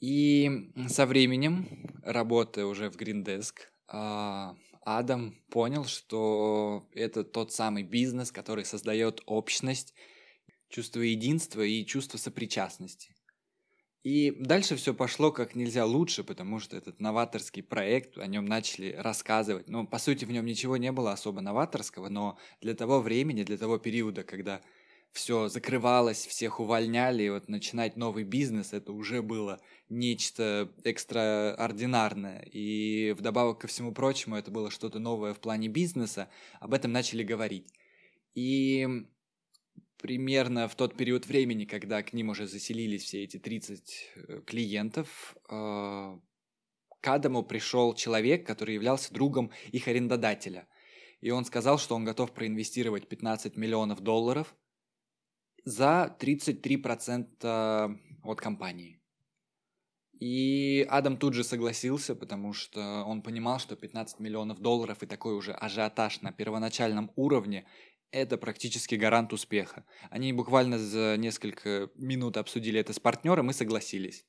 И 0.00 0.72
со 0.88 1.04
временем, 1.04 1.68
работая 2.02 2.64
уже 2.64 2.88
в 2.88 2.96
Гриндеск, 2.96 3.70
э, 3.92 4.54
Адам 4.80 5.34
понял, 5.50 5.84
что 5.84 6.88
это 6.94 7.22
тот 7.22 7.52
самый 7.52 7.82
бизнес, 7.82 8.32
который 8.32 8.64
создает 8.64 9.20
общность 9.26 9.92
чувство 10.74 11.02
единства 11.02 11.62
и 11.62 11.86
чувство 11.86 12.18
сопричастности. 12.18 13.14
И 14.02 14.32
дальше 14.32 14.74
все 14.74 14.92
пошло 14.92 15.30
как 15.30 15.54
нельзя 15.54 15.86
лучше, 15.86 16.24
потому 16.24 16.58
что 16.58 16.76
этот 16.76 17.00
новаторский 17.00 17.62
проект, 17.62 18.18
о 18.18 18.26
нем 18.26 18.44
начали 18.44 18.92
рассказывать. 18.92 19.68
Ну, 19.68 19.86
по 19.86 19.98
сути, 19.98 20.24
в 20.24 20.32
нем 20.32 20.44
ничего 20.44 20.76
не 20.76 20.90
было 20.90 21.12
особо 21.12 21.40
новаторского, 21.40 22.08
но 22.08 22.38
для 22.60 22.74
того 22.74 23.00
времени, 23.00 23.44
для 23.44 23.56
того 23.56 23.78
периода, 23.78 24.24
когда 24.24 24.60
все 25.12 25.48
закрывалось, 25.48 26.26
всех 26.26 26.58
увольняли, 26.58 27.22
и 27.22 27.30
вот 27.30 27.48
начинать 27.48 27.96
новый 27.96 28.24
бизнес, 28.24 28.72
это 28.72 28.92
уже 28.92 29.22
было 29.22 29.60
нечто 29.88 30.72
экстраординарное. 30.82 32.40
И 32.52 33.12
вдобавок 33.12 33.60
ко 33.60 33.68
всему 33.68 33.94
прочему, 33.94 34.34
это 34.34 34.50
было 34.50 34.72
что-то 34.72 34.98
новое 34.98 35.34
в 35.34 35.40
плане 35.40 35.68
бизнеса, 35.68 36.28
об 36.58 36.74
этом 36.74 36.90
начали 36.90 37.22
говорить. 37.22 37.72
И 38.34 39.06
примерно 40.04 40.68
в 40.68 40.74
тот 40.74 40.98
период 40.98 41.26
времени, 41.26 41.64
когда 41.64 42.02
к 42.02 42.12
ним 42.12 42.28
уже 42.28 42.46
заселились 42.46 43.04
все 43.04 43.24
эти 43.24 43.38
30 43.38 44.12
э, 44.16 44.40
клиентов, 44.46 45.34
э, 45.48 46.18
к 47.00 47.08
Адаму 47.08 47.42
пришел 47.42 47.94
человек, 47.94 48.46
который 48.46 48.74
являлся 48.74 49.14
другом 49.14 49.50
их 49.72 49.88
арендодателя. 49.88 50.68
И 51.22 51.30
он 51.30 51.46
сказал, 51.46 51.78
что 51.78 51.94
он 51.94 52.04
готов 52.04 52.34
проинвестировать 52.34 53.08
15 53.08 53.56
миллионов 53.56 54.00
долларов 54.00 54.54
за 55.64 56.14
33% 56.20 57.98
от 58.24 58.40
компании. 58.42 59.00
И 60.20 60.86
Адам 60.90 61.16
тут 61.16 61.32
же 61.32 61.44
согласился, 61.44 62.14
потому 62.14 62.52
что 62.52 63.04
он 63.04 63.22
понимал, 63.22 63.58
что 63.58 63.74
15 63.74 64.20
миллионов 64.20 64.60
долларов 64.60 65.02
и 65.02 65.06
такой 65.06 65.34
уже 65.34 65.52
ажиотаж 65.52 66.20
на 66.20 66.30
первоначальном 66.30 67.10
уровне 67.16 67.66
это 68.14 68.38
практически 68.38 68.94
гарант 68.94 69.32
успеха. 69.32 69.84
Они 70.08 70.32
буквально 70.32 70.78
за 70.78 71.16
несколько 71.18 71.90
минут 71.96 72.36
обсудили 72.36 72.78
это 72.78 72.92
с 72.92 73.00
партнером 73.00 73.50
и 73.50 73.52
согласились. 73.52 74.24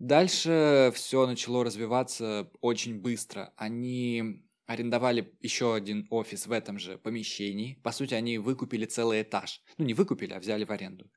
Дальше 0.00 0.92
все 0.94 1.26
начало 1.26 1.64
развиваться 1.64 2.50
очень 2.60 3.00
быстро. 3.00 3.52
Они 3.56 4.42
арендовали 4.66 5.32
еще 5.40 5.74
один 5.74 6.06
офис 6.10 6.46
в 6.46 6.52
этом 6.52 6.78
же 6.78 6.98
помещении. 6.98 7.80
По 7.84 7.92
сути, 7.92 8.14
они 8.14 8.38
выкупили 8.38 8.84
целый 8.84 9.22
этаж. 9.22 9.62
Ну, 9.78 9.84
не 9.84 9.94
выкупили, 9.94 10.32
а 10.32 10.40
взяли 10.40 10.64
в 10.64 10.70
аренду. 10.70 11.10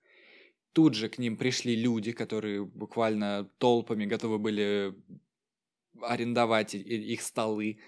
Тут 0.74 0.94
же 0.94 1.10
к 1.10 1.18
ним 1.18 1.36
пришли 1.36 1.76
люди, 1.76 2.12
которые 2.12 2.64
буквально 2.64 3.50
толпами 3.58 4.06
готовы 4.06 4.38
были 4.38 4.94
арендовать 6.02 6.76
их 6.76 7.22
столы 7.22 7.80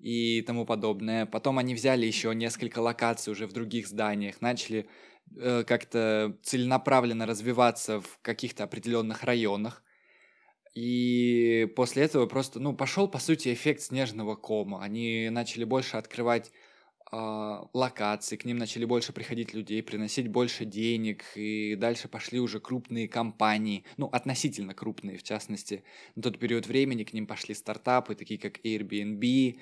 и 0.00 0.42
тому 0.42 0.64
подобное. 0.64 1.26
Потом 1.26 1.58
они 1.58 1.74
взяли 1.74 2.06
еще 2.06 2.34
несколько 2.34 2.78
локаций 2.80 3.32
уже 3.32 3.46
в 3.46 3.52
других 3.52 3.86
зданиях, 3.86 4.40
начали 4.40 4.88
э, 5.36 5.64
как-то 5.64 6.36
целенаправленно 6.42 7.26
развиваться 7.26 8.00
в 8.00 8.18
каких-то 8.22 8.64
определенных 8.64 9.22
районах. 9.24 9.82
И 10.74 11.68
после 11.76 12.04
этого 12.04 12.26
просто, 12.26 12.60
ну, 12.60 12.74
пошел, 12.74 13.08
по 13.08 13.18
сути, 13.18 13.52
эффект 13.52 13.82
снежного 13.82 14.36
кома. 14.36 14.82
Они 14.82 15.28
начали 15.30 15.64
больше 15.64 15.96
открывать 15.96 16.52
э, 17.12 17.58
локации, 17.74 18.36
к 18.36 18.44
ним 18.44 18.56
начали 18.56 18.84
больше 18.84 19.12
приходить 19.12 19.52
людей, 19.52 19.82
приносить 19.82 20.28
больше 20.28 20.64
денег, 20.64 21.24
и 21.34 21.74
дальше 21.74 22.08
пошли 22.08 22.38
уже 22.40 22.60
крупные 22.60 23.08
компании, 23.08 23.84
ну, 23.96 24.06
относительно 24.06 24.72
крупные, 24.72 25.18
в 25.18 25.24
частности. 25.24 25.82
На 26.14 26.22
тот 26.22 26.38
период 26.38 26.66
времени 26.66 27.04
к 27.04 27.12
ним 27.12 27.26
пошли 27.26 27.54
стартапы, 27.54 28.14
такие 28.14 28.40
как 28.40 28.60
Airbnb, 28.64 29.58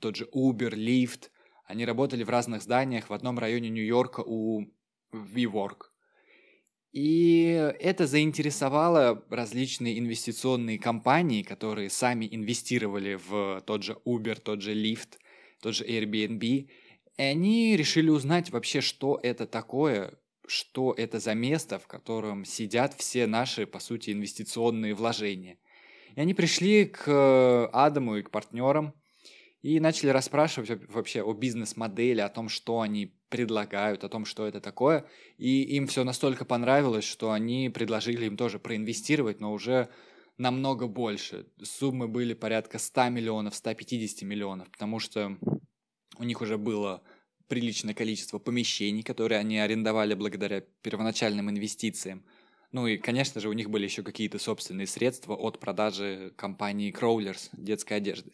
тот 0.00 0.16
же 0.16 0.28
Uber, 0.34 0.70
Lyft, 0.70 1.30
они 1.66 1.84
работали 1.84 2.22
в 2.22 2.30
разных 2.30 2.62
зданиях 2.62 3.10
в 3.10 3.12
одном 3.12 3.38
районе 3.38 3.68
Нью-Йорка 3.70 4.22
у 4.24 4.66
WeWork. 5.12 5.86
И 6.92 7.44
это 7.80 8.06
заинтересовало 8.06 9.24
различные 9.28 9.98
инвестиционные 9.98 10.78
компании, 10.78 11.42
которые 11.42 11.90
сами 11.90 12.26
инвестировали 12.30 13.18
в 13.28 13.62
тот 13.66 13.82
же 13.82 13.98
Uber, 14.06 14.40
тот 14.40 14.62
же 14.62 14.74
Lyft, 14.74 15.18
тот 15.60 15.74
же 15.74 15.84
Airbnb. 15.84 16.40
И 16.42 16.70
они 17.22 17.76
решили 17.76 18.08
узнать 18.08 18.50
вообще, 18.50 18.80
что 18.80 19.18
это 19.22 19.46
такое, 19.46 20.18
что 20.46 20.94
это 20.96 21.18
за 21.18 21.34
место, 21.34 21.78
в 21.78 21.86
котором 21.86 22.44
сидят 22.44 22.94
все 22.94 23.26
наши, 23.26 23.66
по 23.66 23.80
сути, 23.80 24.10
инвестиционные 24.10 24.94
вложения. 24.94 25.58
И 26.14 26.20
они 26.20 26.32
пришли 26.32 26.86
к 26.86 27.68
Адаму 27.72 28.16
и 28.16 28.22
к 28.22 28.30
партнерам– 28.30 28.94
и 29.62 29.80
начали 29.80 30.10
расспрашивать 30.10 30.70
вообще 30.88 31.22
о 31.22 31.32
бизнес-модели, 31.32 32.20
о 32.20 32.28
том, 32.28 32.48
что 32.48 32.80
они 32.80 33.16
предлагают, 33.28 34.04
о 34.04 34.08
том, 34.08 34.24
что 34.24 34.46
это 34.46 34.60
такое. 34.60 35.06
И 35.38 35.62
им 35.62 35.86
все 35.86 36.04
настолько 36.04 36.44
понравилось, 36.44 37.04
что 37.04 37.32
они 37.32 37.68
предложили 37.68 38.26
им 38.26 38.36
тоже 38.36 38.58
проинвестировать, 38.58 39.40
но 39.40 39.52
уже 39.52 39.88
намного 40.38 40.86
больше. 40.86 41.46
Суммы 41.62 42.08
были 42.08 42.34
порядка 42.34 42.78
100 42.78 43.08
миллионов, 43.08 43.54
150 43.54 44.22
миллионов, 44.22 44.70
потому 44.70 45.00
что 45.00 45.36
у 46.18 46.24
них 46.24 46.40
уже 46.40 46.58
было 46.58 47.02
приличное 47.48 47.94
количество 47.94 48.38
помещений, 48.38 49.02
которые 49.02 49.38
они 49.38 49.58
арендовали 49.58 50.14
благодаря 50.14 50.62
первоначальным 50.82 51.50
инвестициям. 51.50 52.24
Ну 52.72 52.86
и, 52.86 52.98
конечно 52.98 53.40
же, 53.40 53.48
у 53.48 53.52
них 53.52 53.70
были 53.70 53.84
еще 53.84 54.02
какие-то 54.02 54.38
собственные 54.38 54.86
средства 54.86 55.34
от 55.34 55.60
продажи 55.60 56.32
компании 56.36 56.92
Crowlers 56.92 57.48
детской 57.52 57.94
одежды. 57.94 58.32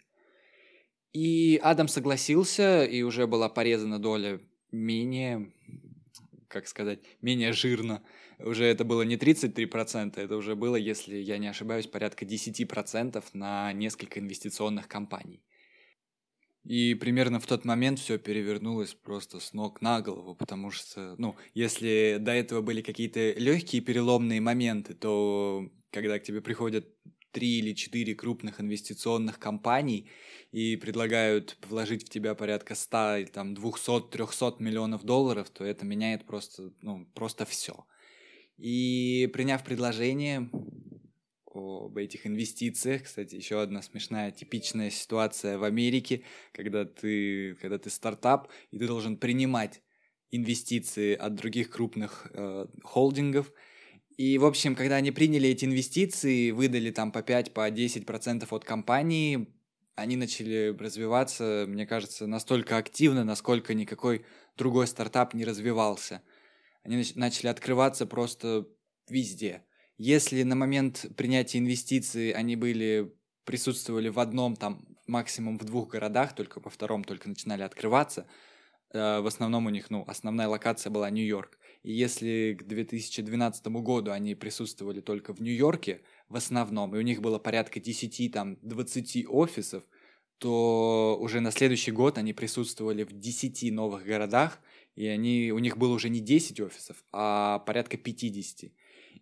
И 1.13 1.61
Адам 1.63 1.89
согласился, 1.89 2.85
и 2.85 3.03
уже 3.03 3.27
была 3.27 3.49
порезана 3.49 3.99
доля 3.99 4.41
менее, 4.71 5.53
как 6.49 6.67
сказать, 6.67 7.01
менее 7.21 7.53
жирно. 7.53 8.03
Уже 8.39 8.65
это 8.65 8.85
было 8.85 9.03
не 9.03 9.17
33%, 9.17 10.19
это 10.19 10.37
уже 10.37 10.57
было, 10.57 10.77
если 10.77 11.17
я 11.17 11.39
не 11.39 11.49
ошибаюсь, 11.49 11.87
порядка 11.87 12.25
10% 12.25 13.23
на 13.35 13.73
несколько 13.73 14.21
инвестиционных 14.21 14.89
компаний. 14.89 15.43
И 16.65 16.95
примерно 16.95 17.41
в 17.41 17.47
тот 17.47 17.65
момент 17.65 17.99
все 17.99 18.19
перевернулось 18.19 18.95
просто 18.95 19.41
с 19.41 19.53
ног 19.53 19.83
на 19.83 20.01
голову, 20.01 20.35
потому 20.37 20.71
что, 20.71 21.17
ну, 21.19 21.37
если 21.55 22.19
до 22.21 22.33
этого 22.33 22.63
были 22.63 22.83
какие-то 22.83 23.33
легкие 23.33 23.83
переломные 23.83 24.41
моменты, 24.41 24.95
то 24.95 25.69
когда 25.91 26.19
к 26.19 26.23
тебе 26.23 26.41
приходят 26.41 26.87
три 27.33 27.59
или 27.59 27.73
четыре 27.73 28.15
крупных 28.15 28.61
инвестиционных 28.61 29.39
компаний 29.39 30.11
и 30.53 30.77
предлагают 30.77 31.57
вложить 31.67 32.07
в 32.07 32.11
тебя 32.11 32.35
порядка 32.35 32.75
100, 32.75 33.27
там, 33.33 33.55
200-300 33.55 34.57
миллионов 34.59 35.03
долларов, 35.05 35.51
то 35.51 35.65
это 35.65 35.85
меняет 35.85 36.27
просто, 36.27 36.73
ну, 36.83 37.07
просто 37.15 37.45
все. 37.47 37.87
И 38.59 39.29
приняв 39.33 39.65
предложение 39.65 40.51
об 41.55 41.97
этих 41.97 42.27
инвестициях, 42.27 43.05
кстати, 43.05 43.35
еще 43.35 43.61
одна 43.61 43.83
смешная 43.83 44.31
типичная 44.31 44.91
ситуация 44.91 45.59
в 45.59 45.65
Америке, 45.65 46.23
когда 46.53 46.85
ты, 46.85 47.55
когда 47.57 47.79
ты 47.79 47.91
стартап, 47.91 48.49
и 48.71 48.79
ты 48.79 48.87
должен 48.87 49.17
принимать 49.17 49.83
инвестиции 50.31 51.15
от 51.15 51.35
других 51.35 51.71
крупных 51.71 52.31
э, 52.33 52.67
холдингов, 52.83 53.53
и, 54.23 54.39
в 54.39 54.45
общем, 54.45 54.77
когда 54.77 54.95
они 54.97 55.11
приняли 55.11 55.49
эти 55.49 55.65
инвестиции, 55.65 56.53
выдали 56.53 56.93
там 56.93 57.11
по 57.11 57.23
5, 57.23 57.53
по 57.53 57.69
10% 57.69 58.47
от 58.49 58.65
компании, 58.65 59.49
они 59.97 60.15
начали 60.15 60.77
развиваться, 60.79 61.65
мне 61.67 61.87
кажется, 61.87 62.29
настолько 62.29 62.77
активно, 62.77 63.25
насколько 63.25 63.75
никакой 63.75 64.25
другой 64.57 64.87
стартап 64.87 65.35
не 65.35 65.45
развивался. 65.45 66.23
Они 66.85 67.05
начали 67.17 67.49
открываться 67.49 68.07
просто 68.07 68.69
везде. 69.09 69.65
Если 69.99 70.45
на 70.45 70.55
момент 70.55 71.05
принятия 71.17 71.59
инвестиций 71.59 72.31
они 72.31 72.55
были 72.55 73.13
присутствовали 73.45 74.09
в 74.09 74.21
одном, 74.21 74.55
там, 74.55 74.87
максимум 75.09 75.59
в 75.59 75.65
двух 75.65 75.89
городах, 75.89 76.37
только 76.37 76.61
по 76.61 76.71
втором 76.71 77.03
только 77.03 77.29
начинали 77.29 77.63
открываться, 77.63 78.29
э, 78.95 79.19
в 79.19 79.27
основном 79.27 79.67
у 79.67 79.71
них, 79.71 79.91
ну, 79.91 80.05
основная 80.07 80.47
локация 80.47 80.91
была 80.91 81.11
Нью-Йорк. 81.11 81.59
И 81.83 81.93
если 81.93 82.57
к 82.59 82.65
2012 82.65 83.67
году 83.67 84.13
они 84.13 84.35
присутствовали 84.35 85.01
только 85.01 85.35
в 85.35 85.41
Нью-Йорке, 85.41 86.03
в 86.29 86.37
основном, 86.37 86.95
и 86.95 86.99
у 86.99 87.03
них 87.03 87.21
было 87.21 87.39
порядка 87.39 87.81
10, 87.81 88.33
там, 88.33 88.57
20 88.63 89.27
офисов, 89.29 89.83
то 90.39 91.17
уже 91.21 91.41
на 91.41 91.51
следующий 91.51 91.93
год 91.93 92.19
они 92.19 92.33
присутствовали 92.33 93.05
в 93.05 93.13
10 93.13 93.73
новых 93.73 94.05
городах, 94.05 94.61
и 94.95 95.07
они, 95.07 95.53
у 95.53 95.59
них 95.59 95.77
было 95.77 95.95
уже 95.95 96.09
не 96.09 96.21
10 96.21 96.61
офисов, 96.61 97.05
а 97.13 97.61
порядка 97.61 97.97
50. 97.97 98.71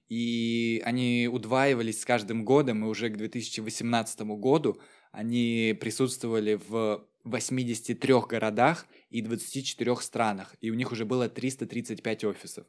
И 0.08 0.82
они 0.84 1.28
удваивались 1.32 2.00
с 2.00 2.04
каждым 2.04 2.44
годом, 2.44 2.84
и 2.84 2.88
уже 2.88 3.08
к 3.08 3.16
2018 3.16 4.20
году 4.20 4.78
они 5.12 5.76
присутствовали 5.80 6.60
в 6.68 7.06
83 7.24 8.14
городах 8.28 8.86
и 9.10 9.20
24 9.22 9.96
странах, 9.96 10.54
и 10.60 10.70
у 10.70 10.74
них 10.74 10.92
уже 10.92 11.04
было 11.04 11.28
335 11.28 12.24
офисов. 12.24 12.66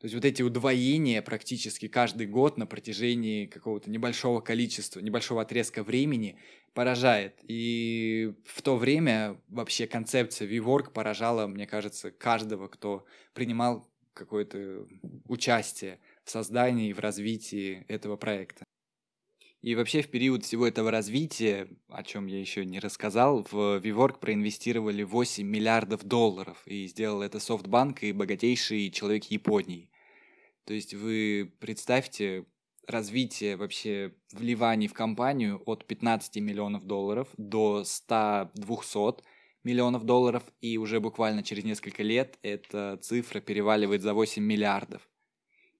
То 0.00 0.04
есть 0.04 0.14
вот 0.14 0.24
эти 0.24 0.42
удвоения 0.42 1.22
практически 1.22 1.88
каждый 1.88 2.28
год 2.28 2.56
на 2.56 2.66
протяжении 2.66 3.46
какого-то 3.46 3.90
небольшого 3.90 4.40
количества, 4.40 5.00
небольшого 5.00 5.42
отрезка 5.42 5.82
времени 5.82 6.38
поражает. 6.72 7.40
И 7.42 8.32
в 8.44 8.62
то 8.62 8.76
время 8.76 9.40
вообще 9.48 9.88
концепция 9.88 10.46
WeWork 10.48 10.92
поражала, 10.92 11.48
мне 11.48 11.66
кажется, 11.66 12.12
каждого, 12.12 12.68
кто 12.68 13.06
принимал 13.34 13.90
какое-то 14.14 14.86
участие 15.26 15.98
в 16.24 16.30
создании 16.30 16.90
и 16.90 16.92
в 16.92 17.00
развитии 17.00 17.84
этого 17.88 18.16
проекта. 18.16 18.67
И 19.60 19.74
вообще 19.74 20.02
в 20.02 20.08
период 20.08 20.44
всего 20.44 20.68
этого 20.68 20.92
развития, 20.92 21.68
о 21.88 22.04
чем 22.04 22.26
я 22.26 22.38
еще 22.38 22.64
не 22.64 22.78
рассказал, 22.78 23.44
в 23.50 23.78
Виворк 23.78 24.20
проинвестировали 24.20 25.02
8 25.02 25.44
миллиардов 25.44 26.04
долларов, 26.04 26.62
и 26.66 26.86
сделал 26.86 27.22
это 27.22 27.40
Софтбанк 27.40 28.04
и 28.04 28.12
богатейший 28.12 28.90
человек 28.90 29.24
Японии. 29.24 29.90
То 30.64 30.74
есть 30.74 30.94
вы 30.94 31.52
представьте 31.58 32.46
развитие 32.86 33.56
вообще 33.56 34.14
вливаний 34.32 34.86
в 34.86 34.94
компанию 34.94 35.60
от 35.66 35.84
15 35.86 36.36
миллионов 36.36 36.84
долларов 36.84 37.28
до 37.36 37.82
100-200 37.82 39.22
миллионов 39.64 40.04
долларов, 40.04 40.44
и 40.60 40.78
уже 40.78 41.00
буквально 41.00 41.42
через 41.42 41.64
несколько 41.64 42.04
лет 42.04 42.38
эта 42.42 42.96
цифра 42.98 43.40
переваливает 43.40 44.02
за 44.02 44.14
8 44.14 44.40
миллиардов. 44.40 45.08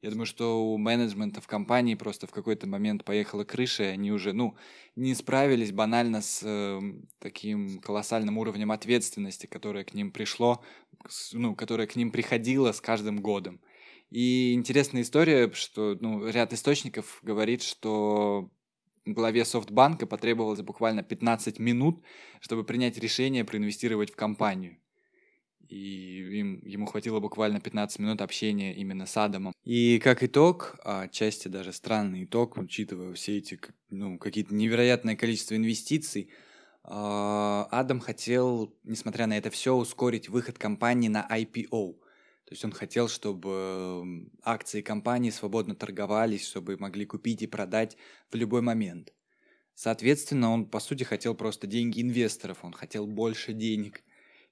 Я 0.00 0.10
думаю, 0.10 0.26
что 0.26 0.64
у 0.64 0.78
менеджмента 0.78 1.40
в 1.40 1.48
компании 1.48 1.96
просто 1.96 2.28
в 2.28 2.30
какой-то 2.30 2.68
момент 2.68 3.04
поехала 3.04 3.42
крыша, 3.42 3.82
и 3.82 3.86
они 3.86 4.12
уже, 4.12 4.32
ну, 4.32 4.56
не 4.94 5.12
справились 5.14 5.72
банально 5.72 6.22
с 6.22 6.40
э, 6.44 6.80
таким 7.18 7.80
колоссальным 7.80 8.38
уровнем 8.38 8.70
ответственности, 8.70 9.46
которое 9.46 9.82
к 9.82 9.94
ним 9.94 10.12
пришло, 10.12 10.62
ну, 11.32 11.56
которое 11.56 11.88
к 11.88 11.96
ним 11.96 12.12
приходило 12.12 12.70
с 12.70 12.80
каждым 12.80 13.20
годом. 13.20 13.60
И 14.10 14.54
интересная 14.54 15.02
история, 15.02 15.50
что 15.52 15.96
ну, 16.00 16.28
ряд 16.28 16.52
источников 16.52 17.18
говорит, 17.22 17.62
что 17.62 18.52
главе 19.04 19.44
Софтбанка 19.44 20.06
потребовалось 20.06 20.62
буквально 20.62 21.02
15 21.02 21.58
минут, 21.58 22.04
чтобы 22.40 22.62
принять 22.62 22.98
решение 22.98 23.44
проинвестировать 23.44 24.12
в 24.12 24.16
компанию 24.16 24.78
и 25.68 26.38
им, 26.38 26.60
ему 26.64 26.86
хватило 26.86 27.20
буквально 27.20 27.60
15 27.60 27.98
минут 27.98 28.22
общения 28.22 28.74
именно 28.74 29.06
с 29.06 29.16
Адамом. 29.16 29.52
И 29.64 29.98
как 29.98 30.22
итог, 30.22 30.76
а 30.82 31.02
отчасти 31.02 31.48
даже 31.48 31.72
странный 31.72 32.24
итог, 32.24 32.56
учитывая 32.56 33.12
все 33.14 33.38
эти 33.38 33.60
ну, 33.90 34.18
какие-то 34.18 34.54
невероятное 34.54 35.14
количество 35.14 35.56
инвестиций, 35.56 36.30
а, 36.84 37.68
Адам 37.70 38.00
хотел, 38.00 38.74
несмотря 38.84 39.26
на 39.26 39.36
это 39.36 39.50
все, 39.50 39.74
ускорить 39.74 40.28
выход 40.28 40.58
компании 40.58 41.08
на 41.08 41.26
IPO. 41.30 41.94
То 42.48 42.54
есть 42.54 42.64
он 42.64 42.72
хотел, 42.72 43.08
чтобы 43.08 44.30
акции 44.42 44.80
компании 44.80 45.28
свободно 45.28 45.74
торговались, 45.74 46.46
чтобы 46.46 46.78
могли 46.78 47.04
купить 47.04 47.42
и 47.42 47.46
продать 47.46 47.98
в 48.30 48.36
любой 48.36 48.62
момент. 48.62 49.12
Соответственно, 49.74 50.50
он, 50.50 50.64
по 50.64 50.80
сути, 50.80 51.04
хотел 51.04 51.34
просто 51.34 51.66
деньги 51.66 52.00
инвесторов, 52.00 52.64
он 52.64 52.72
хотел 52.72 53.06
больше 53.06 53.52
денег. 53.52 54.02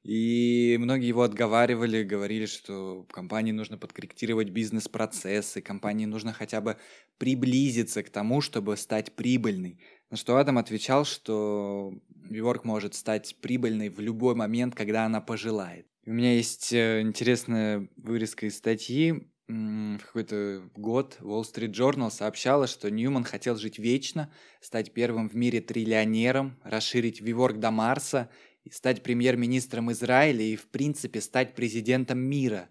И 0.06 0.76
многие 0.78 1.08
его 1.08 1.22
отговаривали, 1.24 2.04
говорили, 2.04 2.46
что 2.46 3.04
компании 3.10 3.50
нужно 3.50 3.76
подкорректировать 3.76 4.50
бизнес-процессы, 4.50 5.60
компании 5.60 6.06
нужно 6.06 6.32
хотя 6.32 6.60
бы 6.60 6.76
приблизиться 7.18 8.04
к 8.04 8.10
тому, 8.10 8.40
чтобы 8.40 8.76
стать 8.76 9.16
прибыльной. 9.16 9.80
На 10.08 10.16
что 10.16 10.36
Адам 10.36 10.58
отвечал, 10.58 11.04
что 11.04 11.92
WeWork 12.30 12.60
может 12.62 12.94
стать 12.94 13.34
прибыльной 13.40 13.88
в 13.88 13.98
любой 13.98 14.36
момент, 14.36 14.76
когда 14.76 15.06
она 15.06 15.20
пожелает. 15.20 15.88
У 16.06 16.12
меня 16.12 16.34
есть 16.34 16.72
э, 16.72 17.00
интересная 17.00 17.88
вырезка 17.96 18.46
из 18.46 18.56
статьи. 18.56 19.28
В 19.48 19.98
какой-то 19.98 20.70
год 20.76 21.18
Wall 21.20 21.42
Street 21.42 21.72
Journal 21.72 22.12
сообщала, 22.12 22.68
что 22.68 22.92
Ньюман 22.92 23.24
хотел 23.24 23.56
жить 23.56 23.80
вечно, 23.80 24.32
стать 24.60 24.92
первым 24.92 25.28
в 25.28 25.34
мире 25.34 25.60
триллионером, 25.60 26.60
расширить 26.62 27.20
WeWork 27.20 27.54
до 27.54 27.72
Марса– 27.72 28.30
и 28.66 28.70
стать 28.70 29.02
премьер-министром 29.05 29.92
Израиля 29.92 30.42
и, 30.42 30.57
в 30.57 30.66
принципе, 30.66 31.20
стать 31.20 31.55
президентом 31.55 32.18
мира. 32.18 32.68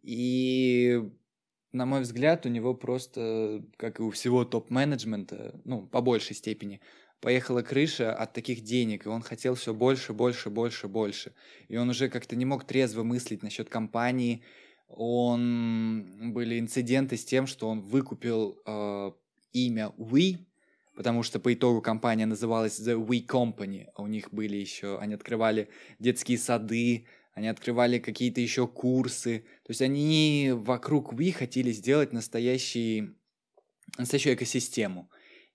И, 0.00 1.02
на 1.72 1.86
мой 1.86 2.02
взгляд, 2.02 2.46
у 2.46 2.48
него 2.48 2.72
просто, 2.72 3.64
как 3.76 3.98
и 3.98 4.02
у 4.02 4.10
всего 4.10 4.44
топ-менеджмента, 4.44 5.60
ну, 5.64 5.88
по 5.88 6.00
большей 6.00 6.36
степени, 6.36 6.80
поехала 7.20 7.62
крыша 7.62 8.14
от 8.14 8.32
таких 8.32 8.60
денег, 8.60 9.06
и 9.06 9.08
он 9.08 9.22
хотел 9.22 9.56
все 9.56 9.74
больше, 9.74 10.12
больше, 10.12 10.50
больше, 10.50 10.86
больше. 10.86 11.34
И 11.66 11.76
он 11.76 11.88
уже 11.88 12.08
как-то 12.08 12.36
не 12.36 12.44
мог 12.44 12.64
трезво 12.64 13.02
мыслить 13.02 13.42
насчет 13.42 13.68
компании. 13.68 14.44
Он 14.86 16.32
были 16.32 16.60
инциденты 16.60 17.16
с 17.16 17.24
тем, 17.24 17.48
что 17.48 17.68
он 17.68 17.80
выкупил 17.80 18.62
э, 18.64 19.12
имя 19.52 19.92
We, 19.98 20.38
потому 20.98 21.22
что 21.22 21.38
по 21.38 21.54
итогу 21.54 21.80
компания 21.80 22.26
называлась 22.26 22.80
The 22.80 22.96
We 23.00 23.24
Company, 23.24 23.86
а 23.94 24.02
у 24.02 24.08
них 24.08 24.32
были 24.32 24.56
еще, 24.56 24.98
они 24.98 25.14
открывали 25.14 25.68
детские 26.00 26.38
сады, 26.38 27.06
они 27.34 27.46
открывали 27.46 28.00
какие-то 28.00 28.40
еще 28.40 28.66
курсы, 28.66 29.44
то 29.62 29.70
есть 29.70 29.80
они 29.80 30.50
вокруг 30.52 31.12
We 31.12 31.30
хотели 31.30 31.70
сделать 31.70 32.12
настоящий, 32.12 33.10
настоящую 33.96 34.34
экосистему. 34.34 35.08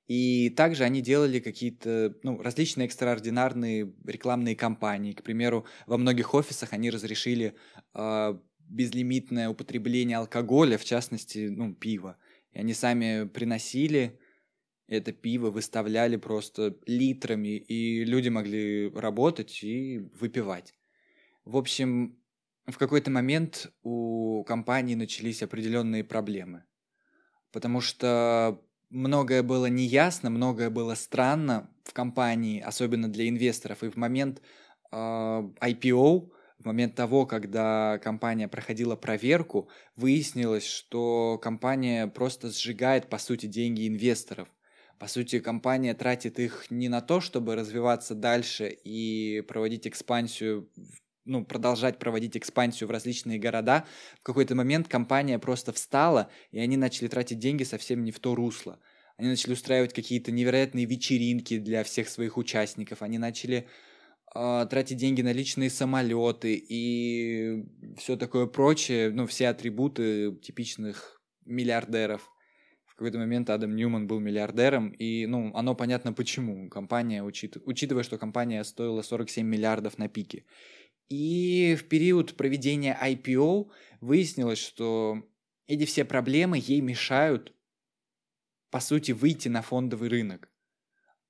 И 0.07 0.49
также 0.51 0.85
они 0.85 1.01
делали 1.01 1.41
какие-то 1.41 2.15
ну, 2.23 2.41
различные 2.41 2.85
экстраординарные 2.85 3.93
рекламные 4.05 4.55
кампании. 4.55 5.11
К 5.11 5.23
примеру, 5.23 5.65
во 5.87 5.97
многих 5.97 6.33
офисах 6.33 6.71
они 6.71 6.89
разрешили 6.89 7.53
э, 7.93 8.39
безлимитное 8.59 9.49
употребление 9.49 10.19
алкоголя, 10.19 10.77
в 10.77 10.85
частности, 10.85 11.49
ну, 11.49 11.75
пива. 11.75 12.15
И 12.53 12.59
они 12.59 12.73
сами 12.73 13.27
приносили 13.27 14.17
это 14.87 15.11
пиво 15.11 15.49
выставляли 15.49 16.17
просто 16.17 16.77
литрами, 16.85 17.57
и 17.57 18.03
люди 18.03 18.29
могли 18.29 18.89
работать 18.89 19.63
и 19.63 19.99
выпивать. 20.19 20.73
В 21.45 21.57
общем, 21.57 22.17
в 22.67 22.77
какой-то 22.77 23.11
момент 23.11 23.71
у 23.83 24.43
компании 24.43 24.95
начались 24.95 25.43
определенные 25.43 26.03
проблемы. 26.03 26.63
Потому 27.51 27.81
что 27.81 28.61
многое 28.89 29.43
было 29.43 29.67
неясно, 29.67 30.29
многое 30.29 30.69
было 30.69 30.95
странно 30.95 31.69
в 31.83 31.93
компании, 31.93 32.61
особенно 32.61 33.07
для 33.07 33.27
инвесторов. 33.27 33.83
И 33.83 33.89
в 33.89 33.95
момент 33.95 34.41
э, 34.91 34.95
IPO, 34.95 36.31
в 36.59 36.65
момент 36.65 36.95
того, 36.95 37.25
когда 37.25 37.99
компания 37.99 38.47
проходила 38.47 38.95
проверку, 38.95 39.69
выяснилось, 39.95 40.65
что 40.65 41.37
компания 41.41 42.07
просто 42.07 42.49
сжигает, 42.49 43.09
по 43.09 43.17
сути, 43.17 43.45
деньги 43.45 43.87
инвесторов– 43.87 44.49
По 44.99 45.07
сути, 45.07 45.39
компания 45.39 45.93
тратит 45.93 46.39
их 46.39 46.69
не 46.69 46.87
на 46.87 47.01
то, 47.01 47.19
чтобы 47.19 47.55
развиваться 47.55 48.15
дальше 48.15 48.69
и 48.69 49.41
проводить 49.47 49.87
экспансию 49.87 50.69
ну, 51.25 51.45
продолжать 51.45 51.99
проводить 51.99 52.35
экспансию 52.35 52.87
в 52.87 52.91
различные 52.91 53.39
города, 53.39 53.85
в 54.19 54.23
какой-то 54.23 54.55
момент 54.55 54.87
компания 54.87 55.39
просто 55.39 55.71
встала, 55.71 56.29
и 56.51 56.59
они 56.59 56.77
начали 56.77 57.07
тратить 57.07 57.39
деньги 57.39 57.63
совсем 57.63 58.03
не 58.03 58.11
в 58.11 58.19
то 58.19 58.35
русло. 58.35 58.79
Они 59.17 59.29
начали 59.29 59.53
устраивать 59.53 59.93
какие-то 59.93 60.31
невероятные 60.31 60.85
вечеринки 60.85 61.59
для 61.59 61.83
всех 61.83 62.09
своих 62.09 62.37
участников. 62.37 63.01
Они 63.01 63.19
начали 63.19 63.67
э, 64.35 64.67
тратить 64.69 64.97
деньги 64.97 65.21
на 65.21 65.31
личные 65.31 65.69
самолеты 65.69 66.55
и 66.55 67.63
все 67.97 68.17
такое 68.17 68.47
прочее, 68.47 69.11
ну, 69.11 69.27
все 69.27 69.49
атрибуты 69.49 70.35
типичных 70.41 71.21
миллиардеров. 71.45 72.32
В 72.93 72.97
какой-то 72.97 73.17
момент 73.17 73.49
Адам 73.49 73.75
Ньюман 73.75 74.05
был 74.05 74.19
миллиардером, 74.19 74.89
и, 74.89 75.25
ну, 75.25 75.51
оно 75.55 75.73
понятно 75.73 76.13
почему. 76.13 76.69
Компания, 76.69 77.23
учит... 77.23 77.57
учитывая, 77.65 78.03
что 78.03 78.19
компания 78.19 78.63
стоила 78.63 79.01
47 79.01 79.47
миллиардов 79.47 79.97
на 79.97 80.07
пике. 80.07 80.45
И 81.09 81.75
в 81.75 81.87
период 81.87 82.35
проведения 82.35 82.95
IPO 83.01 83.71
выяснилось, 83.99 84.59
что 84.59 85.23
эти 85.65 85.85
все 85.85 86.05
проблемы 86.05 86.59
ей 86.61 86.81
мешают, 86.81 87.55
по 88.69 88.79
сути, 88.79 89.11
выйти 89.11 89.47
на 89.49 89.63
фондовый 89.63 90.09
рынок. 90.09 90.52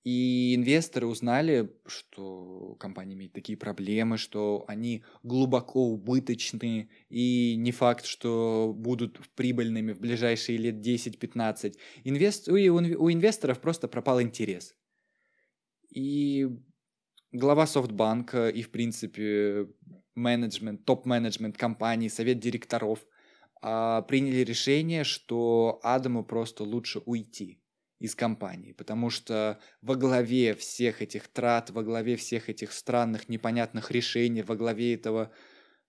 И 0.03 0.53
инвесторы 0.55 1.07
узнали, 1.07 1.71
что 1.85 2.75
компания 2.77 3.13
имеет 3.13 3.31
такие 3.31 3.57
проблемы, 3.57 4.17
что 4.17 4.65
они 4.67 5.05
глубоко 5.23 5.87
убыточны, 5.87 6.89
и 7.07 7.55
не 7.55 7.71
факт, 7.71 8.05
что 8.05 8.73
будут 8.75 9.21
прибыльными 9.35 9.93
в 9.93 10.01
ближайшие 10.01 10.57
лет 10.57 10.85
10-15. 10.85 11.75
Инвест... 12.03 12.49
И 12.49 12.69
у 12.69 13.11
инвесторов 13.11 13.61
просто 13.61 13.87
пропал 13.87 14.21
интерес. 14.21 14.75
И 15.89 16.49
глава 17.31 17.65
Софтбанка 17.65 18.49
и, 18.49 18.61
в 18.61 18.71
принципе, 18.71 19.67
менеджмент, 20.15 20.83
топ-менеджмент 20.83 21.57
компании, 21.57 22.09
совет 22.09 22.39
директоров 22.39 23.05
а, 23.61 24.01
приняли 24.01 24.43
решение, 24.43 25.05
что 25.05 25.79
Адаму 25.81 26.25
просто 26.25 26.65
лучше 26.65 26.99
уйти 27.05 27.62
из 27.99 28.15
компании, 28.15 28.73
потому 28.73 29.09
что 29.09 29.59
во 29.81 29.95
главе 29.95 30.55
всех 30.55 31.01
этих 31.01 31.27
трат, 31.27 31.69
во 31.69 31.83
главе 31.83 32.15
всех 32.15 32.49
этих 32.49 32.73
странных, 32.73 33.29
непонятных 33.29 33.91
решений, 33.91 34.41
во 34.41 34.55
главе 34.55 34.95
этого, 34.95 35.31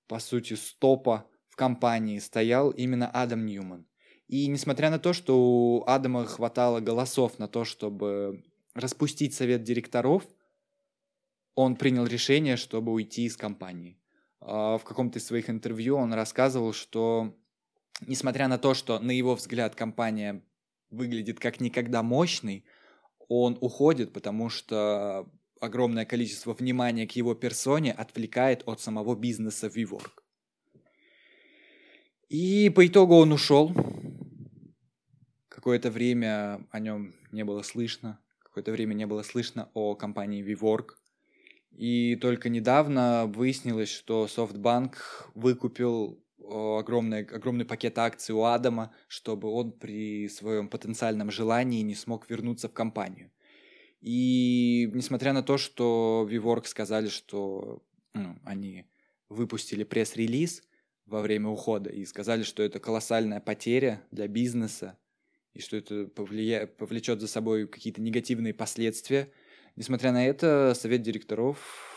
по 0.06 0.18
сути, 0.18 0.54
стопа 0.54 1.28
в 1.48 1.56
компании 1.56 2.18
стоял 2.18 2.70
именно 2.70 3.08
Адам 3.10 3.46
Ньюман. 3.46 3.86
И 4.26 4.46
несмотря 4.46 4.90
на 4.90 4.98
то, 4.98 5.12
что 5.12 5.38
у 5.38 5.84
Адама 5.86 6.24
хватало 6.24 6.80
голосов 6.80 7.38
на 7.38 7.48
то, 7.48 7.64
чтобы 7.64 8.44
распустить 8.74 9.34
совет 9.34 9.62
директоров, 9.62 10.26
он 11.54 11.76
принял 11.76 12.06
решение, 12.06 12.56
чтобы 12.56 12.92
уйти 12.92 13.24
из 13.24 13.36
компании. 13.36 14.00
А, 14.40 14.78
в 14.78 14.84
каком-то 14.84 15.18
из 15.18 15.26
своих 15.26 15.48
интервью 15.50 15.96
он 15.96 16.12
рассказывал, 16.12 16.72
что 16.72 17.36
несмотря 18.00 18.48
на 18.48 18.58
то, 18.58 18.74
что 18.74 18.98
на 18.98 19.10
его 19.10 19.34
взгляд 19.34 19.74
компания 19.74 20.44
выглядит 20.94 21.40
как 21.40 21.60
никогда 21.60 22.02
мощный, 22.02 22.64
он 23.28 23.58
уходит, 23.60 24.12
потому 24.12 24.48
что 24.48 25.30
огромное 25.60 26.04
количество 26.04 26.54
внимания 26.54 27.06
к 27.06 27.12
его 27.12 27.34
персоне 27.34 27.92
отвлекает 27.92 28.62
от 28.66 28.80
самого 28.80 29.14
бизнеса 29.16 29.68
WeWork. 29.68 30.10
И 32.28 32.70
по 32.70 32.86
итогу 32.86 33.14
он 33.14 33.32
ушел. 33.32 33.72
Какое-то 35.48 35.90
время 35.90 36.66
о 36.70 36.80
нем 36.80 37.14
не 37.32 37.44
было 37.44 37.62
слышно. 37.62 38.18
Какое-то 38.40 38.72
время 38.72 38.94
не 38.94 39.06
было 39.06 39.22
слышно 39.22 39.70
о 39.74 39.94
компании 39.94 40.44
WeWork. 40.44 40.96
И 41.70 42.16
только 42.16 42.48
недавно 42.48 43.26
выяснилось, 43.26 43.90
что 43.90 44.26
SoftBank 44.26 44.94
выкупил 45.34 46.24
огромный, 46.48 47.24
огромный 47.24 47.64
пакет 47.64 47.98
акций 47.98 48.34
у 48.34 48.42
Адама, 48.44 48.92
чтобы 49.08 49.48
он 49.48 49.72
при 49.72 50.28
своем 50.28 50.68
потенциальном 50.68 51.30
желании 51.30 51.82
не 51.82 51.94
смог 51.94 52.28
вернуться 52.28 52.68
в 52.68 52.72
компанию. 52.72 53.30
И 54.00 54.90
несмотря 54.92 55.32
на 55.32 55.42
то, 55.42 55.56
что 55.56 56.28
VWork 56.30 56.66
сказали, 56.66 57.08
что 57.08 57.82
ну, 58.12 58.36
они 58.44 58.84
выпустили 59.28 59.84
пресс-релиз 59.84 60.62
во 61.06 61.20
время 61.20 61.48
ухода 61.48 61.90
и 61.90 62.04
сказали, 62.04 62.42
что 62.42 62.62
это 62.62 62.80
колоссальная 62.80 63.40
потеря 63.40 64.02
для 64.10 64.28
бизнеса 64.28 64.98
и 65.54 65.60
что 65.60 65.76
это 65.76 66.06
повлия... 66.06 66.66
повлечет 66.66 67.20
за 67.20 67.28
собой 67.28 67.66
какие-то 67.66 68.02
негативные 68.02 68.52
последствия. 68.52 69.30
Несмотря 69.76 70.12
на 70.12 70.26
это, 70.26 70.74
совет 70.74 71.02
директоров 71.02 71.93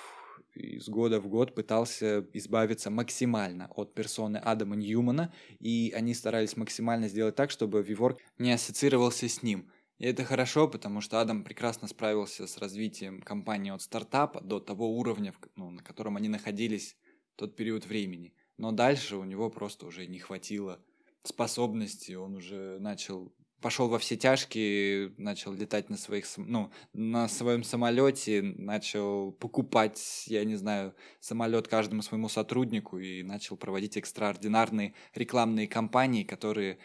из 0.58 0.90
года 0.90 1.20
в 1.20 1.28
год 1.28 1.56
пытался 1.56 2.26
избавиться 2.34 2.90
максимально 2.90 3.68
от 3.76 3.94
персоны 3.94 4.38
Адама 4.38 4.76
Ньюмана, 4.76 5.34
и 5.60 5.94
они 5.96 6.14
старались 6.14 6.58
максимально 6.58 7.08
сделать 7.08 7.36
так, 7.36 7.52
чтобы 7.52 7.82
Виворк 7.82 8.20
не 8.38 8.52
ассоциировался 8.52 9.30
с 9.30 9.44
ним. 9.44 9.72
И 10.00 10.06
это 10.06 10.24
хорошо, 10.24 10.68
потому 10.68 11.02
что 11.02 11.22
Адам 11.22 11.44
прекрасно 11.44 11.88
справился 11.88 12.46
с 12.46 12.58
развитием 12.58 13.22
компании 13.22 13.72
от 13.72 13.82
стартапа 13.82 14.42
до 14.42 14.60
того 14.60 14.90
уровня, 14.98 15.34
ну, 15.56 15.72
на 15.72 15.82
котором 15.82 16.18
они 16.18 16.30
находились 16.30 16.96
в 17.34 17.38
тот 17.38 17.56
период 17.56 17.86
времени. 17.86 18.34
Но 18.58 18.72
дальше 18.72 19.16
у 19.16 19.24
него 19.24 19.50
просто 19.50 19.86
уже 19.86 20.08
не 20.08 20.20
хватило 20.20 20.80
способности, 21.24 22.14
он 22.14 22.36
уже 22.36 22.78
начал 22.80 23.34
пошел 23.62 23.88
во 23.88 24.00
все 24.00 24.16
тяжкие, 24.16 25.14
начал 25.18 25.54
летать 25.54 25.90
на 25.90 25.98
своих, 25.98 26.26
ну, 26.38 26.72
на 26.94 27.28
своем 27.28 27.64
самолете, 27.64 28.42
начал 28.42 29.32
покупать, 29.32 30.26
я 30.28 30.44
не 30.46 30.56
знаю, 30.56 30.96
самолет 31.20 31.68
каждому 31.68 32.02
своему 32.02 32.30
сотруднику 32.30 33.00
и 33.00 33.24
начал 33.24 33.58
проводить 33.58 33.98
экстраординарные 33.98 34.94
рекламные 35.16 35.68
кампании, 35.68 36.24
которые, 36.24 36.80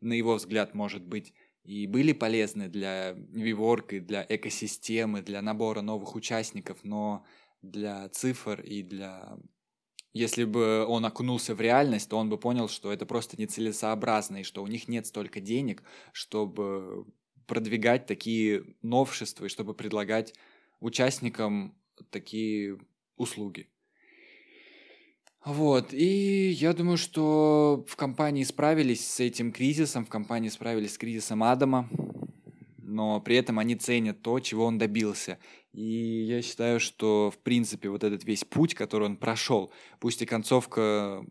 на 0.00 0.12
его 0.12 0.34
взгляд, 0.34 0.74
может 0.74 1.04
быть, 1.04 1.32
и 1.64 1.86
были 1.86 2.12
полезны 2.12 2.68
для 2.68 3.12
WeWork, 3.12 3.96
и 3.96 4.00
для 4.00 4.24
экосистемы, 4.28 5.22
для 5.22 5.42
набора 5.42 5.80
новых 5.80 6.14
участников, 6.14 6.78
но 6.84 7.24
для 7.62 8.08
цифр 8.08 8.60
и 8.60 8.82
для 8.82 9.36
если 10.16 10.44
бы 10.44 10.84
он 10.86 11.04
окунулся 11.04 11.54
в 11.54 11.60
реальность, 11.60 12.08
то 12.08 12.16
он 12.16 12.30
бы 12.30 12.38
понял, 12.38 12.68
что 12.68 12.92
это 12.92 13.06
просто 13.06 13.38
нецелесообразно, 13.38 14.38
и 14.38 14.42
что 14.42 14.62
у 14.62 14.66
них 14.66 14.88
нет 14.88 15.06
столько 15.06 15.40
денег, 15.40 15.82
чтобы 16.12 17.06
продвигать 17.46 18.06
такие 18.06 18.64
новшества 18.82 19.44
и 19.44 19.48
чтобы 19.48 19.74
предлагать 19.74 20.34
участникам 20.80 21.74
такие 22.10 22.78
услуги. 23.16 23.68
Вот, 25.44 25.92
и 25.92 26.50
я 26.50 26.72
думаю, 26.72 26.96
что 26.96 27.84
в 27.86 27.94
компании 27.94 28.42
справились 28.42 29.06
с 29.06 29.20
этим 29.20 29.52
кризисом, 29.52 30.04
в 30.04 30.08
компании 30.08 30.48
справились 30.48 30.94
с 30.94 30.98
кризисом 30.98 31.44
Адама, 31.44 31.88
но 32.86 33.20
при 33.20 33.36
этом 33.36 33.58
они 33.58 33.74
ценят 33.74 34.22
то, 34.22 34.38
чего 34.40 34.64
он 34.64 34.78
добился. 34.78 35.38
И 35.72 36.24
я 36.24 36.40
считаю, 36.40 36.80
что, 36.80 37.30
в 37.30 37.38
принципе, 37.38 37.88
вот 37.90 38.04
этот 38.04 38.24
весь 38.24 38.44
путь, 38.44 38.74
который 38.74 39.04
он 39.04 39.16
прошел, 39.16 39.72
пусть 40.00 40.22
и 40.22 40.26
концовка 40.26 41.24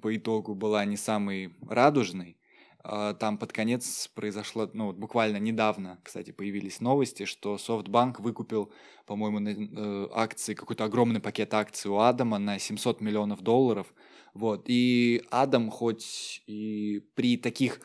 по 0.00 0.16
итогу 0.16 0.54
была 0.54 0.84
не 0.84 0.96
самой 0.96 1.54
радужной, 1.68 2.38
а 2.84 3.14
там 3.14 3.38
под 3.38 3.52
конец 3.52 4.08
произошло, 4.14 4.68
ну, 4.72 4.92
буквально 4.92 5.36
недавно, 5.36 6.00
кстати, 6.02 6.30
появились 6.30 6.80
новости, 6.80 7.26
что 7.26 7.56
SoftBank 7.56 8.20
выкупил, 8.20 8.72
по-моему, 9.06 9.40
э, 9.40 10.08
акции, 10.12 10.54
какой-то 10.54 10.84
огромный 10.84 11.20
пакет 11.20 11.54
акций 11.54 11.90
у 11.90 11.98
Адама 11.98 12.38
на 12.38 12.58
700 12.58 13.00
миллионов 13.00 13.42
долларов. 13.42 13.92
Вот. 14.34 14.64
И 14.66 15.22
Адам, 15.30 15.70
хоть 15.70 16.42
и 16.46 17.00
при 17.14 17.36
таких 17.36 17.80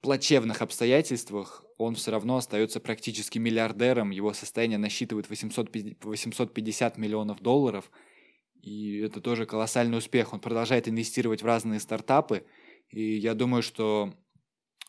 плачевных 0.00 0.62
обстоятельствах 0.62 1.64
он 1.78 1.94
все 1.94 2.10
равно 2.10 2.36
остается 2.36 2.80
практически 2.80 3.38
миллиардером, 3.38 4.10
его 4.10 4.32
состояние 4.34 4.78
насчитывает 4.78 5.30
850, 5.30 6.04
850 6.04 6.98
миллионов 6.98 7.40
долларов, 7.40 7.90
и 8.60 8.98
это 8.98 9.20
тоже 9.20 9.46
колоссальный 9.46 9.96
успех. 9.96 10.32
Он 10.32 10.40
продолжает 10.40 10.88
инвестировать 10.88 11.42
в 11.42 11.46
разные 11.46 11.78
стартапы, 11.78 12.44
и 12.90 13.16
я 13.16 13.34
думаю, 13.34 13.62
что 13.62 14.12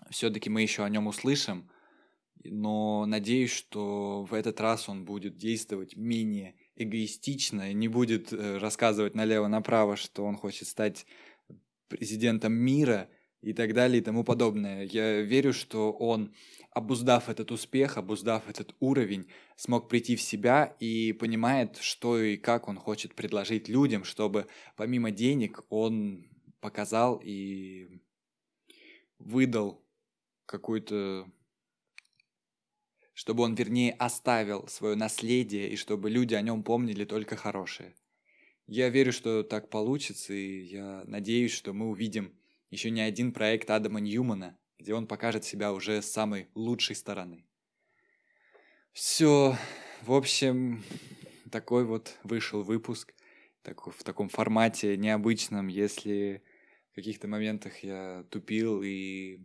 все-таки 0.10 0.50
мы 0.50 0.64
еще 0.64 0.84
о 0.84 0.90
нем 0.90 1.06
услышим, 1.08 1.70
но 2.44 3.06
надеюсь, 3.06 3.52
что 3.52 4.24
в 4.24 4.34
этот 4.34 4.60
раз 4.60 4.90
он 4.90 5.06
будет 5.06 5.38
действовать 5.38 5.96
менее 5.96 6.56
эгоистично 6.76 7.70
и 7.70 7.74
не 7.74 7.88
будет 7.88 8.34
э, 8.34 8.58
рассказывать 8.58 9.14
налево-направо, 9.14 9.96
что 9.96 10.26
он 10.26 10.38
хочет 10.38 10.68
стать 10.68 11.06
президентом 11.88 12.54
мира 12.54 13.10
и 13.42 13.54
так 13.54 13.74
далее 13.74 14.02
и 14.02 14.04
тому 14.04 14.24
подобное. 14.24 14.84
Я 14.84 15.22
верю, 15.22 15.54
что 15.54 15.92
он 15.92 16.34
обуздав 16.72 17.30
этот 17.30 17.52
успех, 17.52 17.98
обуздав 17.98 18.48
этот 18.50 18.76
уровень, 18.80 19.28
смог 19.56 19.90
прийти 19.90 20.16
в 20.16 20.22
себя 20.22 20.76
и 20.80 21.14
понимает, 21.14 21.78
что 21.78 22.20
и 22.20 22.38
как 22.38 22.68
он 22.68 22.78
хочет 22.78 23.16
предложить 23.16 23.68
людям, 23.68 24.04
чтобы 24.04 24.48
помимо 24.76 25.12
денег 25.12 25.62
он 25.70 26.28
показал 26.60 27.22
и 27.24 28.02
выдал 29.18 29.84
какую-то 30.46 31.32
чтобы 33.14 33.44
он, 33.44 33.54
вернее, 33.54 33.92
оставил 33.92 34.66
свое 34.70 34.96
наследие 34.96 35.70
и 35.70 35.76
чтобы 35.76 36.10
люди 36.10 36.36
о 36.36 36.42
нем 36.42 36.64
помнили 36.64 37.04
только 37.04 37.36
хорошее. 37.36 37.94
Я 38.66 38.88
верю, 38.88 39.12
что 39.12 39.44
так 39.44 39.70
получится, 39.70 40.34
и 40.34 40.62
я 40.62 41.04
надеюсь, 41.06 41.52
что 41.52 41.74
мы 41.74 41.90
увидим 41.90 42.34
еще 42.70 42.90
не 42.92 43.02
один 43.02 43.32
проект 43.32 43.70
Адама 43.70 44.00
Ньюмана, 44.00 44.58
где 44.78 44.94
он 44.94 45.08
покажет 45.08 45.44
себя 45.44 45.74
уже 45.74 46.02
с 46.02 46.12
самой 46.12 46.50
лучшей 46.56 46.96
стороны. 46.96 47.46
Все, 48.92 49.56
в 50.02 50.14
общем, 50.14 50.84
такой 51.52 51.86
вот 51.86 52.18
вышел 52.24 52.64
выпуск 52.64 53.14
так, 53.62 53.86
в 53.86 54.04
таком 54.04 54.30
формате 54.30 54.98
необычном, 54.98 55.68
если 55.68 56.44
в 56.92 56.96
каких-то 56.96 57.28
моментах 57.28 57.84
я 57.84 58.26
тупил 58.30 58.82
и 58.84 59.40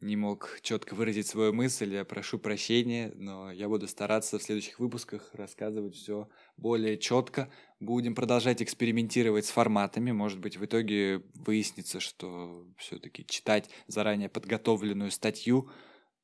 не 0.00 0.16
мог 0.16 0.58
четко 0.62 0.94
выразить 0.94 1.26
свою 1.26 1.52
мысль, 1.52 1.92
я 1.92 2.04
прошу 2.04 2.38
прощения, 2.38 3.12
но 3.16 3.50
я 3.50 3.68
буду 3.68 3.88
стараться 3.88 4.38
в 4.38 4.42
следующих 4.42 4.78
выпусках 4.78 5.34
рассказывать 5.34 5.96
все 5.96 6.28
более 6.56 6.98
четко. 6.98 7.50
Будем 7.80 8.14
продолжать 8.14 8.62
экспериментировать 8.62 9.46
с 9.46 9.50
форматами. 9.50 10.12
Может 10.12 10.38
быть, 10.38 10.56
в 10.56 10.64
итоге 10.64 11.22
выяснится, 11.34 11.98
что 11.98 12.66
все-таки 12.76 13.26
читать 13.26 13.70
заранее 13.88 14.28
подготовленную 14.28 15.10
статью 15.10 15.70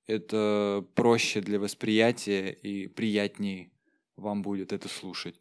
это 0.06 0.86
проще 0.94 1.40
для 1.40 1.58
восприятия 1.58 2.50
и 2.52 2.86
приятнее 2.86 3.72
вам 4.16 4.42
будет 4.42 4.72
это 4.72 4.88
слушать. 4.88 5.40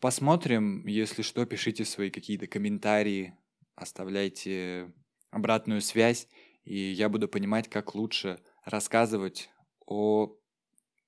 Посмотрим, 0.00 0.86
если 0.86 1.22
что, 1.22 1.44
пишите 1.44 1.84
свои 1.84 2.10
какие-то 2.10 2.46
комментарии, 2.46 3.34
оставляйте 3.76 4.90
обратную 5.30 5.82
связь 5.82 6.26
и 6.64 6.78
я 6.78 7.08
буду 7.08 7.28
понимать, 7.28 7.68
как 7.68 7.94
лучше 7.94 8.40
рассказывать 8.64 9.50
о 9.86 10.36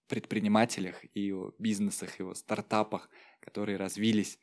предпринимателях 0.09 1.05
и 1.15 1.33
о 1.33 1.53
бизнесах, 1.59 2.21
и 2.21 2.23
о 2.23 2.35
стартапах, 2.35 3.09
которые 3.41 3.77
развились, 3.77 4.39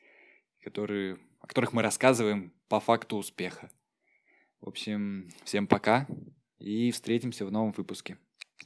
которые, 0.61 1.17
о 1.39 1.47
которых 1.47 1.73
мы 1.73 1.81
рассказываем 1.81 2.53
по 2.67 2.79
факту 2.79 3.17
успеха. 3.17 3.69
В 4.61 4.67
общем, 4.67 5.29
всем 5.43 5.67
пока 5.67 6.07
и 6.57 6.91
встретимся 6.91 7.45
в 7.45 7.51
новом 7.51 7.71
выпуске. 7.71 8.17